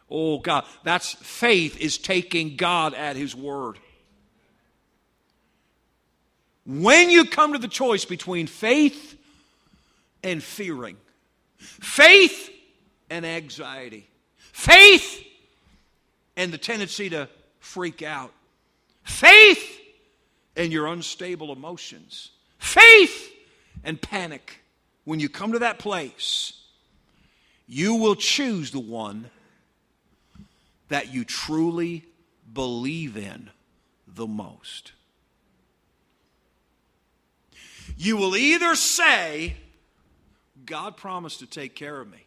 Oh, 0.09 0.39
God, 0.39 0.65
that's 0.83 1.13
faith 1.13 1.79
is 1.79 1.97
taking 1.97 2.57
God 2.57 2.93
at 2.93 3.15
his 3.15 3.33
word. 3.33 3.77
When 6.69 7.09
you 7.09 7.25
come 7.25 7.53
to 7.53 7.57
the 7.57 7.67
choice 7.67 8.05
between 8.05 8.45
faith 8.45 9.17
and 10.21 10.43
fearing, 10.43 10.97
faith 11.57 12.51
and 13.09 13.25
anxiety, 13.25 14.07
faith 14.37 15.25
and 16.37 16.53
the 16.53 16.59
tendency 16.59 17.09
to 17.09 17.27
freak 17.59 18.03
out, 18.03 18.31
faith 19.01 19.79
and 20.55 20.71
your 20.71 20.85
unstable 20.85 21.51
emotions, 21.51 22.29
faith 22.59 23.33
and 23.83 23.99
panic. 23.99 24.59
When 25.05 25.19
you 25.19 25.27
come 25.27 25.53
to 25.53 25.59
that 25.59 25.79
place, 25.79 26.53
you 27.67 27.95
will 27.95 28.15
choose 28.15 28.69
the 28.69 28.79
one 28.79 29.31
that 30.89 31.11
you 31.11 31.25
truly 31.25 32.05
believe 32.53 33.17
in 33.17 33.49
the 34.07 34.27
most. 34.27 34.91
You 38.01 38.15
will 38.15 38.37
either 38.37 38.75
say, 38.75 39.57
God 40.65 40.95
promised 40.95 41.39
to 41.39 41.45
take 41.45 41.75
care 41.75 41.99
of 41.99 42.09
me. 42.09 42.25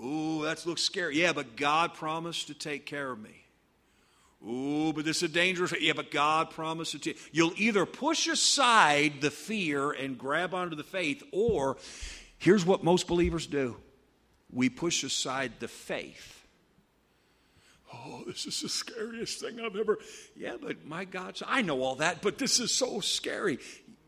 Ooh, 0.00 0.44
that 0.44 0.64
looks 0.64 0.82
scary. 0.82 1.18
Yeah, 1.18 1.32
but 1.32 1.56
God 1.56 1.92
promised 1.94 2.46
to 2.46 2.54
take 2.54 2.86
care 2.86 3.10
of 3.10 3.18
me. 3.18 3.44
Ooh, 4.48 4.92
but 4.92 5.04
this 5.04 5.16
is 5.16 5.22
a 5.24 5.28
dangerous. 5.28 5.74
Yeah, 5.80 5.94
but 5.96 6.12
God 6.12 6.50
promised 6.50 7.02
to. 7.02 7.14
You'll 7.32 7.54
either 7.56 7.84
push 7.84 8.28
aside 8.28 9.20
the 9.20 9.32
fear 9.32 9.90
and 9.90 10.16
grab 10.16 10.54
onto 10.54 10.76
the 10.76 10.84
faith, 10.84 11.24
or 11.32 11.78
here's 12.38 12.64
what 12.64 12.84
most 12.84 13.08
believers 13.08 13.48
do 13.48 13.76
we 14.52 14.68
push 14.68 15.02
aside 15.02 15.54
the 15.58 15.66
faith. 15.66 16.41
Oh, 17.94 18.22
this 18.26 18.46
is 18.46 18.60
the 18.62 18.68
scariest 18.68 19.40
thing 19.40 19.60
I've 19.60 19.76
ever. 19.76 19.98
Yeah, 20.36 20.56
but 20.60 20.84
my 20.86 21.04
God, 21.04 21.38
I 21.46 21.62
know 21.62 21.82
all 21.82 21.96
that, 21.96 22.22
but 22.22 22.38
this 22.38 22.58
is 22.60 22.72
so 22.72 23.00
scary. 23.00 23.58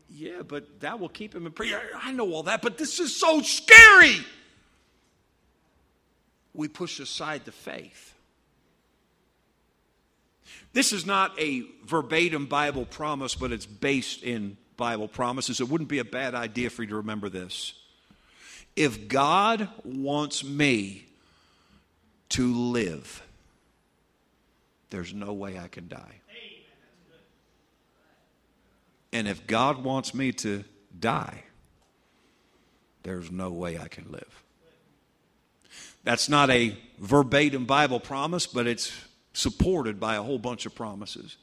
Yeah, 0.09 0.41
but 0.47 0.79
that 0.81 0.99
will 0.99 1.09
keep 1.09 1.35
him 1.35 1.45
in 1.45 1.51
prayer. 1.51 1.81
I 1.95 2.11
know 2.11 2.31
all 2.31 2.43
that, 2.43 2.61
but 2.61 2.77
this 2.77 2.99
is 2.99 3.15
so 3.15 3.41
scary. 3.41 4.17
We 6.53 6.67
push 6.67 6.99
aside 6.99 7.45
the 7.45 7.51
faith. 7.51 8.13
This 10.73 10.93
is 10.93 11.05
not 11.05 11.37
a 11.39 11.63
verbatim 11.85 12.47
Bible 12.47 12.85
promise, 12.85 13.35
but 13.35 13.51
it's 13.51 13.65
based 13.65 14.23
in 14.23 14.57
Bible 14.77 15.07
promises. 15.07 15.59
It 15.59 15.69
wouldn't 15.69 15.89
be 15.89 15.99
a 15.99 16.05
bad 16.05 16.35
idea 16.35 16.69
for 16.69 16.83
you 16.83 16.89
to 16.89 16.97
remember 16.97 17.29
this. 17.29 17.73
If 18.75 19.07
God 19.07 19.69
wants 19.83 20.43
me 20.43 21.05
to 22.29 22.53
live, 22.53 23.24
there's 24.89 25.13
no 25.13 25.33
way 25.33 25.59
I 25.59 25.67
can 25.67 25.87
die. 25.87 26.21
And 29.11 29.27
if 29.27 29.47
God 29.47 29.83
wants 29.83 30.13
me 30.13 30.33
to 30.33 30.63
die, 30.99 31.43
there's 33.03 33.31
no 33.31 33.51
way 33.51 33.79
I 33.79 33.87
can 33.87 34.11
live. 34.11 34.43
That's 36.03 36.27
not 36.27 36.49
a 36.49 36.77
verbatim 36.99 37.65
Bible 37.65 37.99
promise, 37.99 38.45
but 38.45 38.67
it's 38.67 38.91
supported 39.33 39.99
by 39.99 40.15
a 40.15 40.21
whole 40.21 40.37
bunch 40.37 40.65
of 40.65 40.75
promises. 40.75 41.37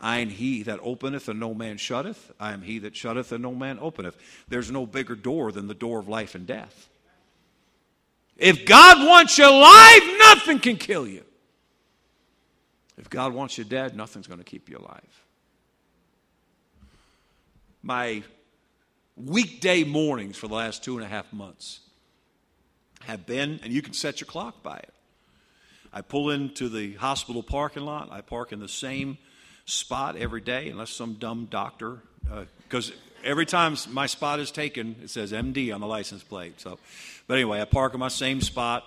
I 0.00 0.18
am 0.18 0.30
he 0.30 0.62
that 0.62 0.80
openeth 0.82 1.28
and 1.28 1.38
no 1.38 1.52
man 1.52 1.76
shutteth. 1.76 2.32
I 2.40 2.52
am 2.52 2.62
he 2.62 2.78
that 2.80 2.96
shutteth 2.96 3.32
and 3.32 3.42
no 3.42 3.54
man 3.54 3.78
openeth. 3.80 4.16
There's 4.48 4.70
no 4.70 4.86
bigger 4.86 5.14
door 5.14 5.52
than 5.52 5.68
the 5.68 5.74
door 5.74 5.98
of 5.98 6.08
life 6.08 6.34
and 6.34 6.46
death. 6.46 6.88
If 8.36 8.64
God 8.64 9.06
wants 9.06 9.36
you 9.36 9.46
alive, 9.46 10.02
nothing 10.18 10.58
can 10.58 10.76
kill 10.76 11.06
you. 11.06 11.24
If 13.00 13.08
God 13.08 13.32
wants 13.32 13.56
you 13.56 13.64
dead, 13.64 13.96
nothing's 13.96 14.26
going 14.26 14.40
to 14.40 14.44
keep 14.44 14.68
you 14.68 14.76
alive. 14.76 15.24
My 17.82 18.22
weekday 19.16 19.84
mornings 19.84 20.36
for 20.36 20.48
the 20.48 20.54
last 20.54 20.84
two 20.84 20.98
and 20.98 21.04
a 21.04 21.08
half 21.08 21.32
months 21.32 21.80
have 23.04 23.24
been, 23.24 23.58
and 23.62 23.72
you 23.72 23.80
can 23.80 23.94
set 23.94 24.20
your 24.20 24.26
clock 24.26 24.62
by 24.62 24.76
it. 24.76 24.92
I 25.94 26.02
pull 26.02 26.28
into 26.28 26.68
the 26.68 26.92
hospital 26.94 27.42
parking 27.42 27.84
lot. 27.84 28.12
I 28.12 28.20
park 28.20 28.52
in 28.52 28.60
the 28.60 28.68
same 28.68 29.16
spot 29.64 30.16
every 30.16 30.42
day, 30.42 30.68
unless 30.68 30.90
some 30.90 31.14
dumb 31.14 31.48
doctor, 31.50 32.00
because 32.68 32.90
uh, 32.90 32.94
every 33.24 33.46
time 33.46 33.76
my 33.88 34.06
spot 34.06 34.40
is 34.40 34.50
taken, 34.50 34.96
it 35.02 35.08
says 35.08 35.32
MD 35.32 35.74
on 35.74 35.80
the 35.80 35.86
license 35.86 36.22
plate. 36.22 36.60
So, 36.60 36.78
but 37.26 37.34
anyway, 37.34 37.62
I 37.62 37.64
park 37.64 37.94
in 37.94 38.00
my 38.00 38.08
same 38.08 38.42
spot. 38.42 38.84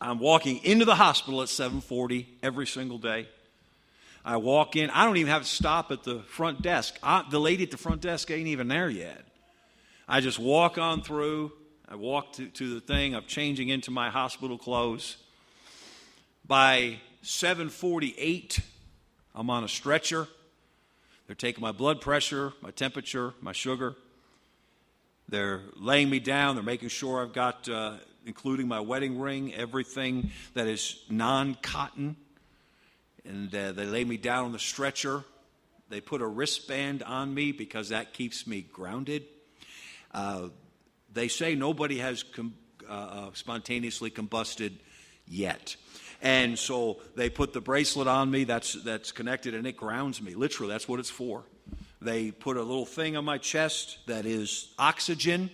I'm 0.00 0.18
walking 0.18 0.64
into 0.64 0.84
the 0.84 0.94
hospital 0.94 1.42
at 1.42 1.48
7:40 1.48 2.26
every 2.42 2.66
single 2.66 2.98
day. 2.98 3.28
I 4.24 4.36
walk 4.36 4.76
in. 4.76 4.90
I 4.90 5.04
don't 5.04 5.16
even 5.16 5.30
have 5.30 5.42
to 5.42 5.48
stop 5.48 5.90
at 5.90 6.04
the 6.04 6.20
front 6.20 6.62
desk. 6.62 6.98
I, 7.02 7.24
the 7.30 7.40
lady 7.40 7.64
at 7.64 7.70
the 7.70 7.78
front 7.78 8.00
desk 8.00 8.30
ain't 8.30 8.48
even 8.48 8.68
there 8.68 8.88
yet. 8.88 9.24
I 10.08 10.20
just 10.20 10.38
walk 10.38 10.78
on 10.78 11.02
through. 11.02 11.52
I 11.88 11.96
walk 11.96 12.34
to, 12.34 12.46
to 12.46 12.74
the 12.74 12.80
thing. 12.80 13.14
I'm 13.14 13.24
changing 13.26 13.68
into 13.68 13.90
my 13.90 14.10
hospital 14.10 14.58
clothes. 14.58 15.16
By 16.46 16.98
7:48, 17.22 18.60
I'm 19.34 19.50
on 19.50 19.64
a 19.64 19.68
stretcher. 19.68 20.28
They're 21.26 21.36
taking 21.36 21.62
my 21.62 21.72
blood 21.72 22.00
pressure, 22.00 22.52
my 22.60 22.70
temperature, 22.72 23.34
my 23.40 23.52
sugar. 23.52 23.94
They're 25.28 25.62
laying 25.76 26.10
me 26.10 26.18
down. 26.18 26.56
They're 26.56 26.64
making 26.64 26.88
sure 26.88 27.22
I've 27.22 27.32
got, 27.32 27.68
uh, 27.68 27.98
including 28.26 28.68
my 28.68 28.80
wedding 28.80 29.18
ring, 29.18 29.54
everything 29.54 30.30
that 30.54 30.66
is 30.66 31.02
non 31.08 31.54
cotton. 31.56 32.16
And 33.24 33.54
uh, 33.54 33.72
they 33.72 33.86
lay 33.86 34.04
me 34.04 34.16
down 34.16 34.46
on 34.46 34.52
the 34.52 34.58
stretcher. 34.58 35.24
They 35.88 36.00
put 36.00 36.22
a 36.22 36.26
wristband 36.26 37.02
on 37.02 37.34
me 37.34 37.52
because 37.52 37.88
that 37.90 38.12
keeps 38.12 38.46
me 38.46 38.62
grounded. 38.62 39.24
Uh, 40.12 40.48
they 41.12 41.28
say 41.28 41.54
nobody 41.54 41.98
has 41.98 42.22
com- 42.22 42.54
uh, 42.88 42.92
uh, 42.92 43.30
spontaneously 43.34 44.10
combusted 44.10 44.72
yet. 45.26 45.76
And 46.22 46.58
so 46.58 46.98
they 47.16 47.30
put 47.30 47.52
the 47.52 47.60
bracelet 47.60 48.06
on 48.06 48.30
me 48.30 48.44
that's, 48.44 48.74
that's 48.82 49.10
connected 49.10 49.54
and 49.54 49.66
it 49.66 49.76
grounds 49.76 50.20
me. 50.20 50.34
Literally, 50.34 50.72
that's 50.72 50.88
what 50.88 51.00
it's 51.00 51.10
for. 51.10 51.44
They 52.02 52.30
put 52.30 52.56
a 52.56 52.62
little 52.62 52.86
thing 52.86 53.16
on 53.16 53.24
my 53.24 53.38
chest 53.38 53.98
that 54.06 54.26
is 54.26 54.72
oxygen. 54.78 55.50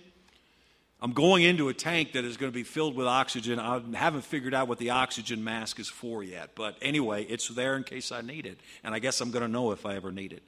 I'm 0.99 1.11
going 1.13 1.43
into 1.43 1.69
a 1.69 1.73
tank 1.73 2.13
that 2.13 2.25
is 2.25 2.37
going 2.37 2.51
to 2.51 2.55
be 2.55 2.63
filled 2.63 2.95
with 2.95 3.05
oxygen. 3.05 3.59
I 3.59 3.79
haven't 3.93 4.23
figured 4.23 4.55
out 4.55 4.67
what 4.67 4.79
the 4.79 4.89
oxygen 4.89 5.43
mask 5.43 5.79
is 5.79 5.87
for 5.87 6.23
yet. 6.23 6.55
But 6.55 6.75
anyway, 6.81 7.23
it's 7.23 7.47
there 7.49 7.75
in 7.75 7.83
case 7.83 8.11
I 8.11 8.21
need 8.21 8.47
it. 8.47 8.59
And 8.83 8.95
I 8.95 8.99
guess 8.99 9.21
I'm 9.21 9.29
going 9.29 9.43
to 9.43 9.47
know 9.47 9.71
if 9.71 9.85
I 9.85 9.95
ever 9.95 10.11
need 10.11 10.33
it. 10.33 10.41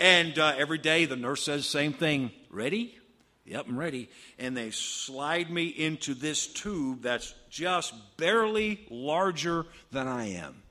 And 0.00 0.36
uh, 0.38 0.54
every 0.56 0.78
day 0.78 1.04
the 1.04 1.16
nurse 1.16 1.44
says 1.44 1.66
same 1.66 1.92
thing. 1.92 2.32
Ready? 2.50 2.98
Yep, 3.44 3.66
I'm 3.68 3.78
ready. 3.78 4.10
And 4.40 4.56
they 4.56 4.70
slide 4.70 5.50
me 5.50 5.66
into 5.66 6.14
this 6.14 6.46
tube 6.46 7.02
that's 7.02 7.32
just 7.48 7.94
barely 8.16 8.86
larger 8.90 9.66
than 9.92 10.08
I 10.08 10.32
am. 10.34 10.62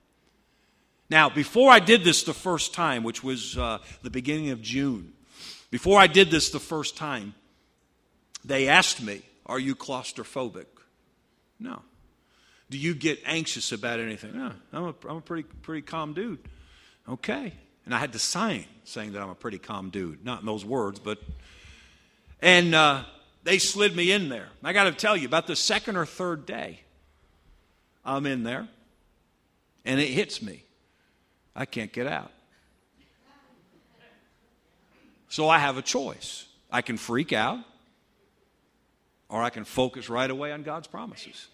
Now, 1.09 1.29
before 1.29 1.71
I 1.71 1.79
did 1.79 2.03
this 2.03 2.23
the 2.23 2.33
first 2.33 2.73
time, 2.73 3.03
which 3.03 3.23
was 3.23 3.57
uh, 3.57 3.79
the 4.03 4.09
beginning 4.09 4.49
of 4.49 4.61
June, 4.61 5.13
before 5.71 5.99
I 5.99 6.07
did 6.07 6.29
this 6.29 6.49
the 6.49 6.59
first 6.59 6.97
time, 6.97 7.33
they 8.47 8.67
asked 8.69 9.01
me, 9.01 9.21
Are 9.45 9.59
you 9.59 9.75
claustrophobic? 9.75 10.65
No. 11.59 11.81
Do 12.69 12.77
you 12.77 12.93
get 12.93 13.19
anxious 13.25 13.71
about 13.71 13.99
anything? 13.99 14.35
No. 14.35 14.51
I'm 14.73 14.83
a, 14.83 14.95
I'm 15.09 15.17
a 15.17 15.21
pretty, 15.21 15.43
pretty 15.61 15.81
calm 15.83 16.13
dude. 16.13 16.39
Okay. 17.07 17.53
And 17.85 17.95
I 17.95 17.99
had 17.99 18.13
to 18.13 18.19
sign 18.19 18.65
saying 18.83 19.13
that 19.13 19.21
I'm 19.21 19.29
a 19.29 19.35
pretty 19.35 19.57
calm 19.57 19.89
dude. 19.89 20.25
Not 20.25 20.41
in 20.41 20.45
those 20.45 20.65
words, 20.65 20.99
but 20.99 21.19
and 22.41 22.75
uh, 22.75 23.03
they 23.43 23.57
slid 23.59 23.95
me 23.95 24.11
in 24.11 24.29
there. 24.29 24.47
I 24.63 24.73
got 24.73 24.85
to 24.85 24.91
tell 24.91 25.15
you, 25.15 25.27
about 25.27 25.47
the 25.47 25.55
second 25.55 25.95
or 25.95 26.05
third 26.05 26.45
day, 26.45 26.81
I'm 28.05 28.25
in 28.25 28.43
there, 28.43 28.67
and 29.85 29.99
it 29.99 30.09
hits 30.09 30.41
me. 30.41 30.63
I 31.55 31.65
can't 31.65 31.91
get 31.91 32.07
out. 32.07 32.31
So 35.29 35.49
I 35.49 35.59
have 35.59 35.77
a 35.77 35.81
choice. 35.81 36.45
I 36.71 36.81
can 36.81 36.97
freak 36.97 37.33
out, 37.33 37.59
or 39.29 39.43
I 39.43 39.49
can 39.49 39.65
focus 39.65 40.09
right 40.09 40.29
away 40.29 40.51
on 40.51 40.63
God's 40.63 40.87
promises. 40.87 41.47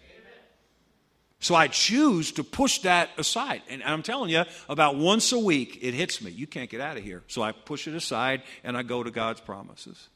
So 1.40 1.54
I 1.54 1.68
choose 1.68 2.32
to 2.32 2.42
push 2.42 2.78
that 2.78 3.10
aside. 3.18 3.60
And 3.68 3.82
I'm 3.82 4.02
telling 4.02 4.30
you, 4.30 4.44
about 4.66 4.96
once 4.96 5.30
a 5.30 5.38
week, 5.38 5.78
it 5.82 5.92
hits 5.92 6.22
me. 6.22 6.30
You 6.30 6.46
can't 6.46 6.70
get 6.70 6.80
out 6.80 6.96
of 6.96 7.04
here. 7.04 7.22
So 7.26 7.42
I 7.42 7.52
push 7.52 7.86
it 7.86 7.94
aside 7.94 8.42
and 8.62 8.78
I 8.78 8.82
go 8.82 9.02
to 9.02 9.10
God's 9.10 9.42
promises. 9.42 10.08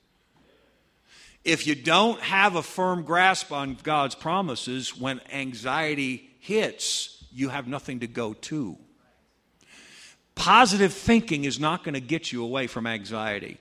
If 1.45 1.67
you 1.67 1.75
don't 1.75 2.21
have 2.21 2.57
a 2.57 2.63
firm 2.63 3.03
grasp 3.03 3.53
on 3.53 3.77
God's 3.83 4.15
promises, 4.15 4.97
when 4.99 5.21
anxiety 5.31 6.31
hits, 6.41 7.23
you 7.31 7.51
have 7.51 7.67
nothing 7.67 8.01
to 8.01 8.07
go 8.07 8.33
to. 8.33 8.79
Positive 10.35 10.93
thinking 10.93 11.45
is 11.45 11.61
not 11.61 11.85
going 11.85 11.95
to 11.95 12.01
get 12.01 12.33
you 12.33 12.43
away 12.43 12.69
from 12.69 12.87
anxiety. 12.87 13.59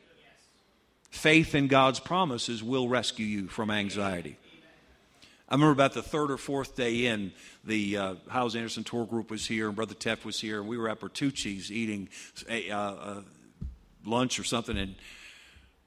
Faith 1.10 1.56
in 1.56 1.68
God's 1.68 2.00
promises 2.00 2.64
will 2.64 2.88
rescue 2.88 3.26
you 3.26 3.48
from 3.48 3.72
anxiety. 3.72 4.38
I 5.50 5.56
remember 5.56 5.72
about 5.72 5.94
the 5.94 6.04
third 6.04 6.30
or 6.30 6.38
fourth 6.38 6.76
day 6.76 7.06
in, 7.06 7.32
the 7.64 7.98
uh, 7.98 8.16
Anderson 8.30 8.84
tour 8.84 9.06
group 9.06 9.32
was 9.32 9.46
here, 9.46 9.68
and 9.68 9.76
Brother 9.76 9.96
Teff 9.96 10.26
was 10.26 10.40
here, 10.40 10.60
and 10.60 10.68
we 10.68 10.78
were 10.78 10.90
at 10.90 11.00
Bertucci's 11.00 11.72
eating 11.72 12.10
a, 12.50 12.70
uh, 12.70 12.78
uh, 12.78 13.22
lunch 14.06 14.40
or 14.40 14.44
something, 14.44 14.78
and 14.78 14.96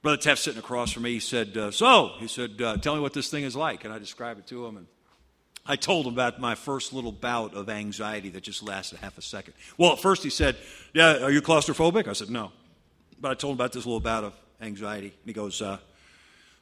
Brother 0.03 0.17
Teff 0.17 0.39
sitting 0.39 0.59
across 0.59 0.93
from 0.93 1.03
me, 1.03 1.13
he 1.13 1.21
said, 1.21 1.57
uh, 1.57 1.71
So, 1.71 2.13
he 2.19 2.27
said, 2.27 2.61
uh, 2.63 2.79
Tell 2.79 2.95
me 2.95 3.03
what 3.03 3.13
this 3.13 3.31
thing 3.31 3.45
is 3.45 3.55
like. 3.55 3.85
And 3.85 3.93
I 3.93 3.99
described 3.99 4.41
it 4.41 4.47
to 4.47 4.65
him. 4.65 4.79
And 4.79 4.87
I 5.67 5.77
told 5.77 6.07
him 6.07 6.15
about 6.15 6.41
my 6.41 6.55
first 6.55 6.95
little 6.95 7.13
bout 7.13 7.55
of 7.55 7.69
anxiety 7.69 8.31
that 8.31 8.43
just 8.43 8.63
lasted 8.63 9.01
half 9.01 9.19
a 9.19 9.23
second. 9.23 9.55
Well, 9.77 9.93
at 9.93 9.99
first 9.99 10.23
he 10.23 10.31
said, 10.31 10.57
Yeah, 10.95 11.23
are 11.23 11.31
you 11.31 11.43
claustrophobic? 11.43 12.09
I 12.09 12.15
said, 12.15 12.31
No. 12.31 12.53
But 13.21 13.33
I 13.33 13.35
told 13.35 13.53
him 13.53 13.57
about 13.59 13.73
this 13.73 13.85
little 13.85 14.01
bout 14.01 14.25
of 14.25 14.35
anxiety. 14.61 15.09
And 15.09 15.27
he 15.27 15.33
goes, 15.33 15.61
uh, 15.63 15.79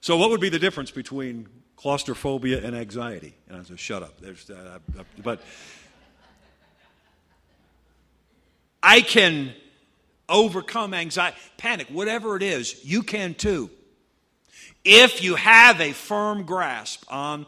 So, 0.01 0.17
what 0.17 0.31
would 0.31 0.41
be 0.41 0.49
the 0.49 0.59
difference 0.59 0.91
between 0.91 1.49
claustrophobia 1.77 2.65
and 2.65 2.77
anxiety? 2.77 3.35
And 3.49 3.59
I 3.59 3.63
said, 3.63 3.79
Shut 3.79 4.03
up. 4.03 4.21
There's, 4.21 4.49
uh, 4.51 4.79
but 5.23 5.41
I 8.83 9.01
can 9.01 9.53
overcome 10.29 10.95
anxiety, 10.95 11.37
panic, 11.57 11.89
whatever 11.89 12.37
it 12.37 12.43
is, 12.43 12.85
you 12.85 13.03
can 13.03 13.35
too. 13.35 13.71
If 14.85 15.23
you 15.23 15.35
have 15.35 15.81
a 15.81 15.93
firm 15.93 16.45
grasp 16.45 17.05
on 17.09 17.47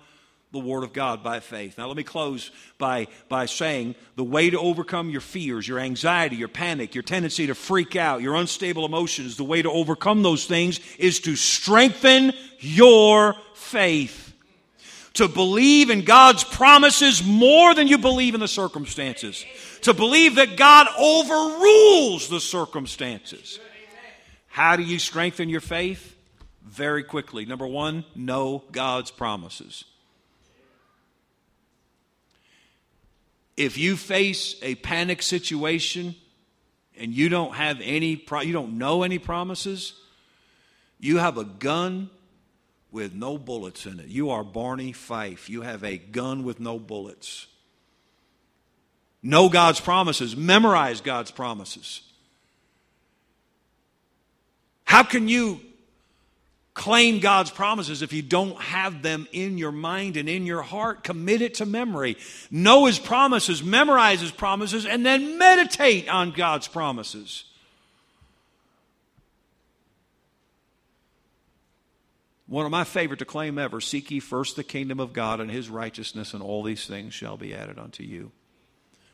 the 0.52 0.58
Word 0.58 0.82
of 0.82 0.92
God 0.92 1.22
by 1.22 1.40
faith. 1.40 1.78
Now, 1.78 1.86
let 1.86 1.96
me 1.96 2.02
close 2.02 2.50
by, 2.78 3.06
by 3.28 3.46
saying 3.46 3.94
the 4.16 4.24
way 4.24 4.50
to 4.50 4.58
overcome 4.58 5.10
your 5.10 5.20
fears, 5.20 5.66
your 5.66 5.78
anxiety, 5.78 6.36
your 6.36 6.48
panic, 6.48 6.94
your 6.94 7.02
tendency 7.02 7.46
to 7.46 7.54
freak 7.54 7.96
out, 7.96 8.22
your 8.22 8.34
unstable 8.34 8.84
emotions, 8.84 9.36
the 9.36 9.44
way 9.44 9.62
to 9.62 9.70
overcome 9.70 10.22
those 10.22 10.46
things 10.46 10.80
is 10.98 11.20
to 11.20 11.36
strengthen 11.36 12.32
your 12.58 13.36
faith. 13.54 14.26
To 15.14 15.28
believe 15.28 15.90
in 15.90 16.02
God's 16.04 16.44
promises 16.44 17.22
more 17.22 17.74
than 17.74 17.88
you 17.88 17.98
believe 17.98 18.34
in 18.34 18.40
the 18.40 18.48
circumstances 18.48 19.44
to 19.82 19.94
believe 19.94 20.36
that 20.36 20.56
God 20.56 20.88
overrules 20.98 22.28
the 22.28 22.40
circumstances. 22.40 23.58
How 24.48 24.76
do 24.76 24.82
you 24.82 24.98
strengthen 24.98 25.48
your 25.48 25.60
faith? 25.60 26.16
Very 26.64 27.02
quickly. 27.02 27.46
Number 27.46 27.66
one, 27.66 28.04
know 28.14 28.64
God's 28.72 29.10
promises. 29.10 29.84
If 33.56 33.76
you 33.76 33.96
face 33.96 34.56
a 34.62 34.74
panic 34.76 35.22
situation 35.22 36.14
and 36.98 37.12
you 37.14 37.28
don't 37.28 37.54
have 37.54 37.80
any, 37.82 38.16
pro- 38.16 38.40
you 38.40 38.52
don't 38.52 38.78
know 38.78 39.02
any 39.02 39.18
promises, 39.18 39.94
you 40.98 41.18
have 41.18 41.38
a 41.38 41.44
gun 41.44 42.10
with 42.90 43.14
no 43.14 43.38
bullets 43.38 43.86
in 43.86 44.00
it. 44.00 44.08
You 44.08 44.30
are 44.30 44.44
Barney 44.44 44.92
Fife. 44.92 45.48
You 45.48 45.62
have 45.62 45.84
a 45.84 45.98
gun 45.98 46.44
with 46.44 46.60
no 46.60 46.78
bullets. 46.78 47.46
Know 49.22 49.48
God's 49.48 49.80
promises, 49.80 50.36
memorize 50.36 51.00
God's 51.00 51.30
promises. 51.30 52.02
How 54.84 55.02
can 55.02 55.28
you 55.28 55.60
claim 56.74 57.20
God's 57.20 57.50
promises 57.50 58.02
if 58.02 58.12
you 58.12 58.22
don't 58.22 58.60
have 58.60 59.02
them 59.02 59.26
in 59.32 59.58
your 59.58 59.72
mind 59.72 60.16
and 60.16 60.28
in 60.28 60.46
your 60.46 60.62
heart? 60.62 61.04
Commit 61.04 61.42
it 61.42 61.54
to 61.54 61.66
memory. 61.66 62.16
Know 62.50 62.86
His 62.86 62.98
promises, 62.98 63.62
memorize 63.62 64.20
His 64.20 64.30
promises, 64.30 64.86
and 64.86 65.04
then 65.04 65.38
meditate 65.38 66.08
on 66.08 66.30
God's 66.30 66.68
promises. 66.68 67.44
One 72.46 72.64
of 72.64 72.72
my 72.72 72.82
favorite 72.82 73.20
to 73.20 73.24
claim 73.24 73.58
ever 73.58 73.80
seek 73.80 74.10
ye 74.10 74.18
first 74.18 74.56
the 74.56 74.64
kingdom 74.64 74.98
of 74.98 75.12
God 75.12 75.40
and 75.40 75.48
His 75.48 75.70
righteousness, 75.70 76.34
and 76.34 76.42
all 76.42 76.64
these 76.64 76.84
things 76.84 77.14
shall 77.14 77.36
be 77.36 77.54
added 77.54 77.78
unto 77.78 78.02
you. 78.02 78.32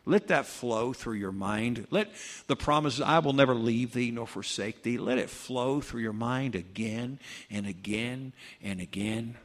Let 0.09 0.29
that 0.29 0.47
flow 0.47 0.93
through 0.93 1.17
your 1.17 1.33
mind. 1.33 1.89
Let 1.91 2.09
the 2.47 2.55
promises, 2.55 3.01
I 3.01 3.19
will 3.19 3.33
never 3.33 3.55
leave 3.55 3.93
thee 3.93 4.13
nor 4.13 4.27
forsake 4.27 4.85
thee, 4.85 4.99
let 4.99 5.19
it 5.19 5.29
flow 5.29 5.81
through 5.81 6.03
your 6.03 6.13
mind 6.13 6.55
again 6.55 7.19
and 7.51 7.67
again 7.67 8.33
and 8.63 8.81
again. 8.81 9.37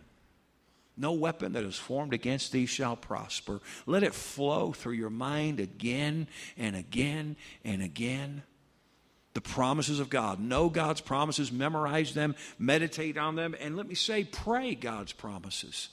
No 0.95 1.13
weapon 1.13 1.53
that 1.53 1.63
is 1.63 1.77
formed 1.77 2.13
against 2.13 2.51
thee 2.51 2.67
shall 2.67 2.95
prosper. 2.95 3.59
Let 3.87 4.03
it 4.03 4.13
flow 4.13 4.71
through 4.71 4.93
your 4.93 5.09
mind 5.09 5.59
again 5.59 6.27
and 6.55 6.75
again 6.75 7.37
and 7.65 7.81
again. 7.81 8.43
The 9.33 9.41
promises 9.41 9.99
of 9.99 10.09
God. 10.09 10.39
Know 10.39 10.69
God's 10.69 11.01
promises, 11.01 11.51
memorize 11.51 12.13
them, 12.13 12.35
meditate 12.59 13.17
on 13.17 13.35
them, 13.35 13.55
and 13.59 13.75
let 13.77 13.87
me 13.87 13.95
say, 13.95 14.25
pray 14.25 14.75
God's 14.75 15.13
promises. 15.13 15.89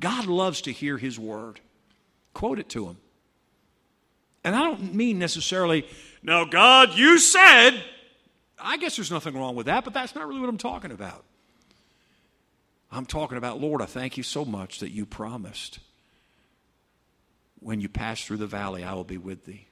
God 0.00 0.26
loves 0.26 0.62
to 0.62 0.72
hear 0.72 0.98
His 0.98 1.18
word. 1.18 1.60
Quote 2.32 2.58
it 2.58 2.70
to 2.70 2.88
Him. 2.88 2.96
And 4.44 4.56
I 4.56 4.60
don't 4.60 4.94
mean 4.94 5.18
necessarily, 5.18 5.86
now, 6.22 6.44
God, 6.44 6.94
you 6.94 7.18
said. 7.18 7.82
I 8.64 8.76
guess 8.76 8.96
there's 8.96 9.10
nothing 9.10 9.34
wrong 9.34 9.56
with 9.56 9.66
that, 9.66 9.84
but 9.84 9.92
that's 9.92 10.14
not 10.14 10.28
really 10.28 10.40
what 10.40 10.48
I'm 10.48 10.58
talking 10.58 10.92
about. 10.92 11.24
I'm 12.92 13.06
talking 13.06 13.38
about, 13.38 13.60
Lord, 13.60 13.82
I 13.82 13.86
thank 13.86 14.16
you 14.16 14.22
so 14.22 14.44
much 14.44 14.80
that 14.80 14.90
you 14.90 15.06
promised 15.06 15.78
when 17.58 17.80
you 17.80 17.88
pass 17.88 18.22
through 18.22 18.36
the 18.38 18.46
valley, 18.46 18.84
I 18.84 18.94
will 18.94 19.04
be 19.04 19.18
with 19.18 19.44
thee. 19.46 19.66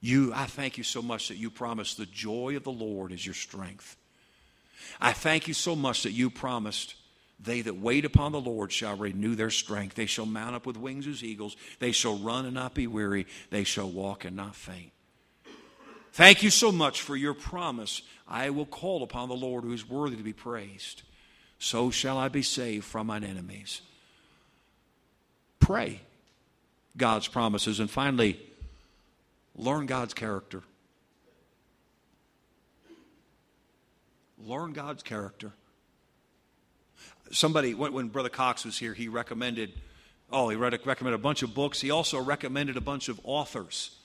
You, 0.00 0.32
I 0.34 0.46
thank 0.46 0.78
you 0.78 0.84
so 0.84 1.02
much 1.02 1.28
that 1.28 1.36
you 1.36 1.50
promised 1.50 1.98
the 1.98 2.06
joy 2.06 2.56
of 2.56 2.64
the 2.64 2.72
Lord 2.72 3.12
is 3.12 3.24
your 3.24 3.34
strength. 3.34 3.96
I 5.00 5.12
thank 5.12 5.46
you 5.46 5.54
so 5.54 5.76
much 5.76 6.04
that 6.04 6.12
you 6.12 6.30
promised 6.30 6.94
they 7.42 7.62
that 7.62 7.76
wait 7.76 8.04
upon 8.04 8.32
the 8.32 8.40
Lord 8.40 8.72
shall 8.72 8.96
renew 8.96 9.34
their 9.34 9.50
strength. 9.50 9.94
They 9.94 10.06
shall 10.06 10.26
mount 10.26 10.54
up 10.54 10.66
with 10.66 10.76
wings 10.76 11.06
as 11.06 11.24
eagles. 11.24 11.56
They 11.78 11.92
shall 11.92 12.18
run 12.18 12.44
and 12.44 12.54
not 12.54 12.74
be 12.74 12.86
weary. 12.86 13.26
They 13.50 13.64
shall 13.64 13.88
walk 13.88 14.24
and 14.24 14.36
not 14.36 14.54
faint. 14.54 14.92
Thank 16.12 16.42
you 16.42 16.50
so 16.50 16.70
much 16.70 17.02
for 17.02 17.16
your 17.16 17.34
promise. 17.34 18.02
I 18.28 18.50
will 18.50 18.66
call 18.66 19.02
upon 19.02 19.28
the 19.28 19.34
Lord 19.34 19.64
who 19.64 19.72
is 19.72 19.88
worthy 19.88 20.16
to 20.16 20.22
be 20.22 20.32
praised 20.32 21.02
so 21.60 21.90
shall 21.90 22.16
I 22.16 22.28
be 22.28 22.42
saved 22.42 22.86
from 22.86 23.08
mine 23.08 23.22
enemies. 23.22 23.82
Pray 25.60 26.00
God's 26.96 27.28
promises. 27.28 27.78
And 27.78 27.90
finally, 27.90 28.40
learn 29.54 29.84
God's 29.84 30.14
character. 30.14 30.62
Learn 34.42 34.72
God's 34.72 35.02
character. 35.02 35.52
Somebody, 37.30 37.74
when, 37.74 37.92
when 37.92 38.08
Brother 38.08 38.28
Cox 38.28 38.64
was 38.64 38.78
here, 38.78 38.94
he 38.94 39.08
recommended, 39.08 39.72
oh, 40.32 40.48
he 40.48 40.56
read, 40.56 40.78
recommended 40.84 41.18
a 41.18 41.22
bunch 41.22 41.42
of 41.42 41.54
books. 41.54 41.80
He 41.80 41.90
also 41.90 42.20
recommended 42.20 42.76
a 42.76 42.80
bunch 42.80 43.08
of 43.08 43.20
authors. 43.24 43.96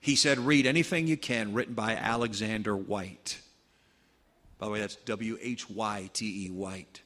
He 0.00 0.16
said, 0.16 0.38
read 0.38 0.66
anything 0.66 1.06
you 1.06 1.16
can 1.16 1.52
written 1.52 1.74
by 1.74 1.94
Alexander 1.94 2.76
Whyte." 2.76 3.40
By 4.58 4.66
the 4.66 4.72
way, 4.72 4.80
that's 4.80 4.96
W 4.96 5.38
H 5.40 5.70
Y 5.70 6.10
T 6.12 6.46
E, 6.46 6.50
Whyte. 6.50 7.00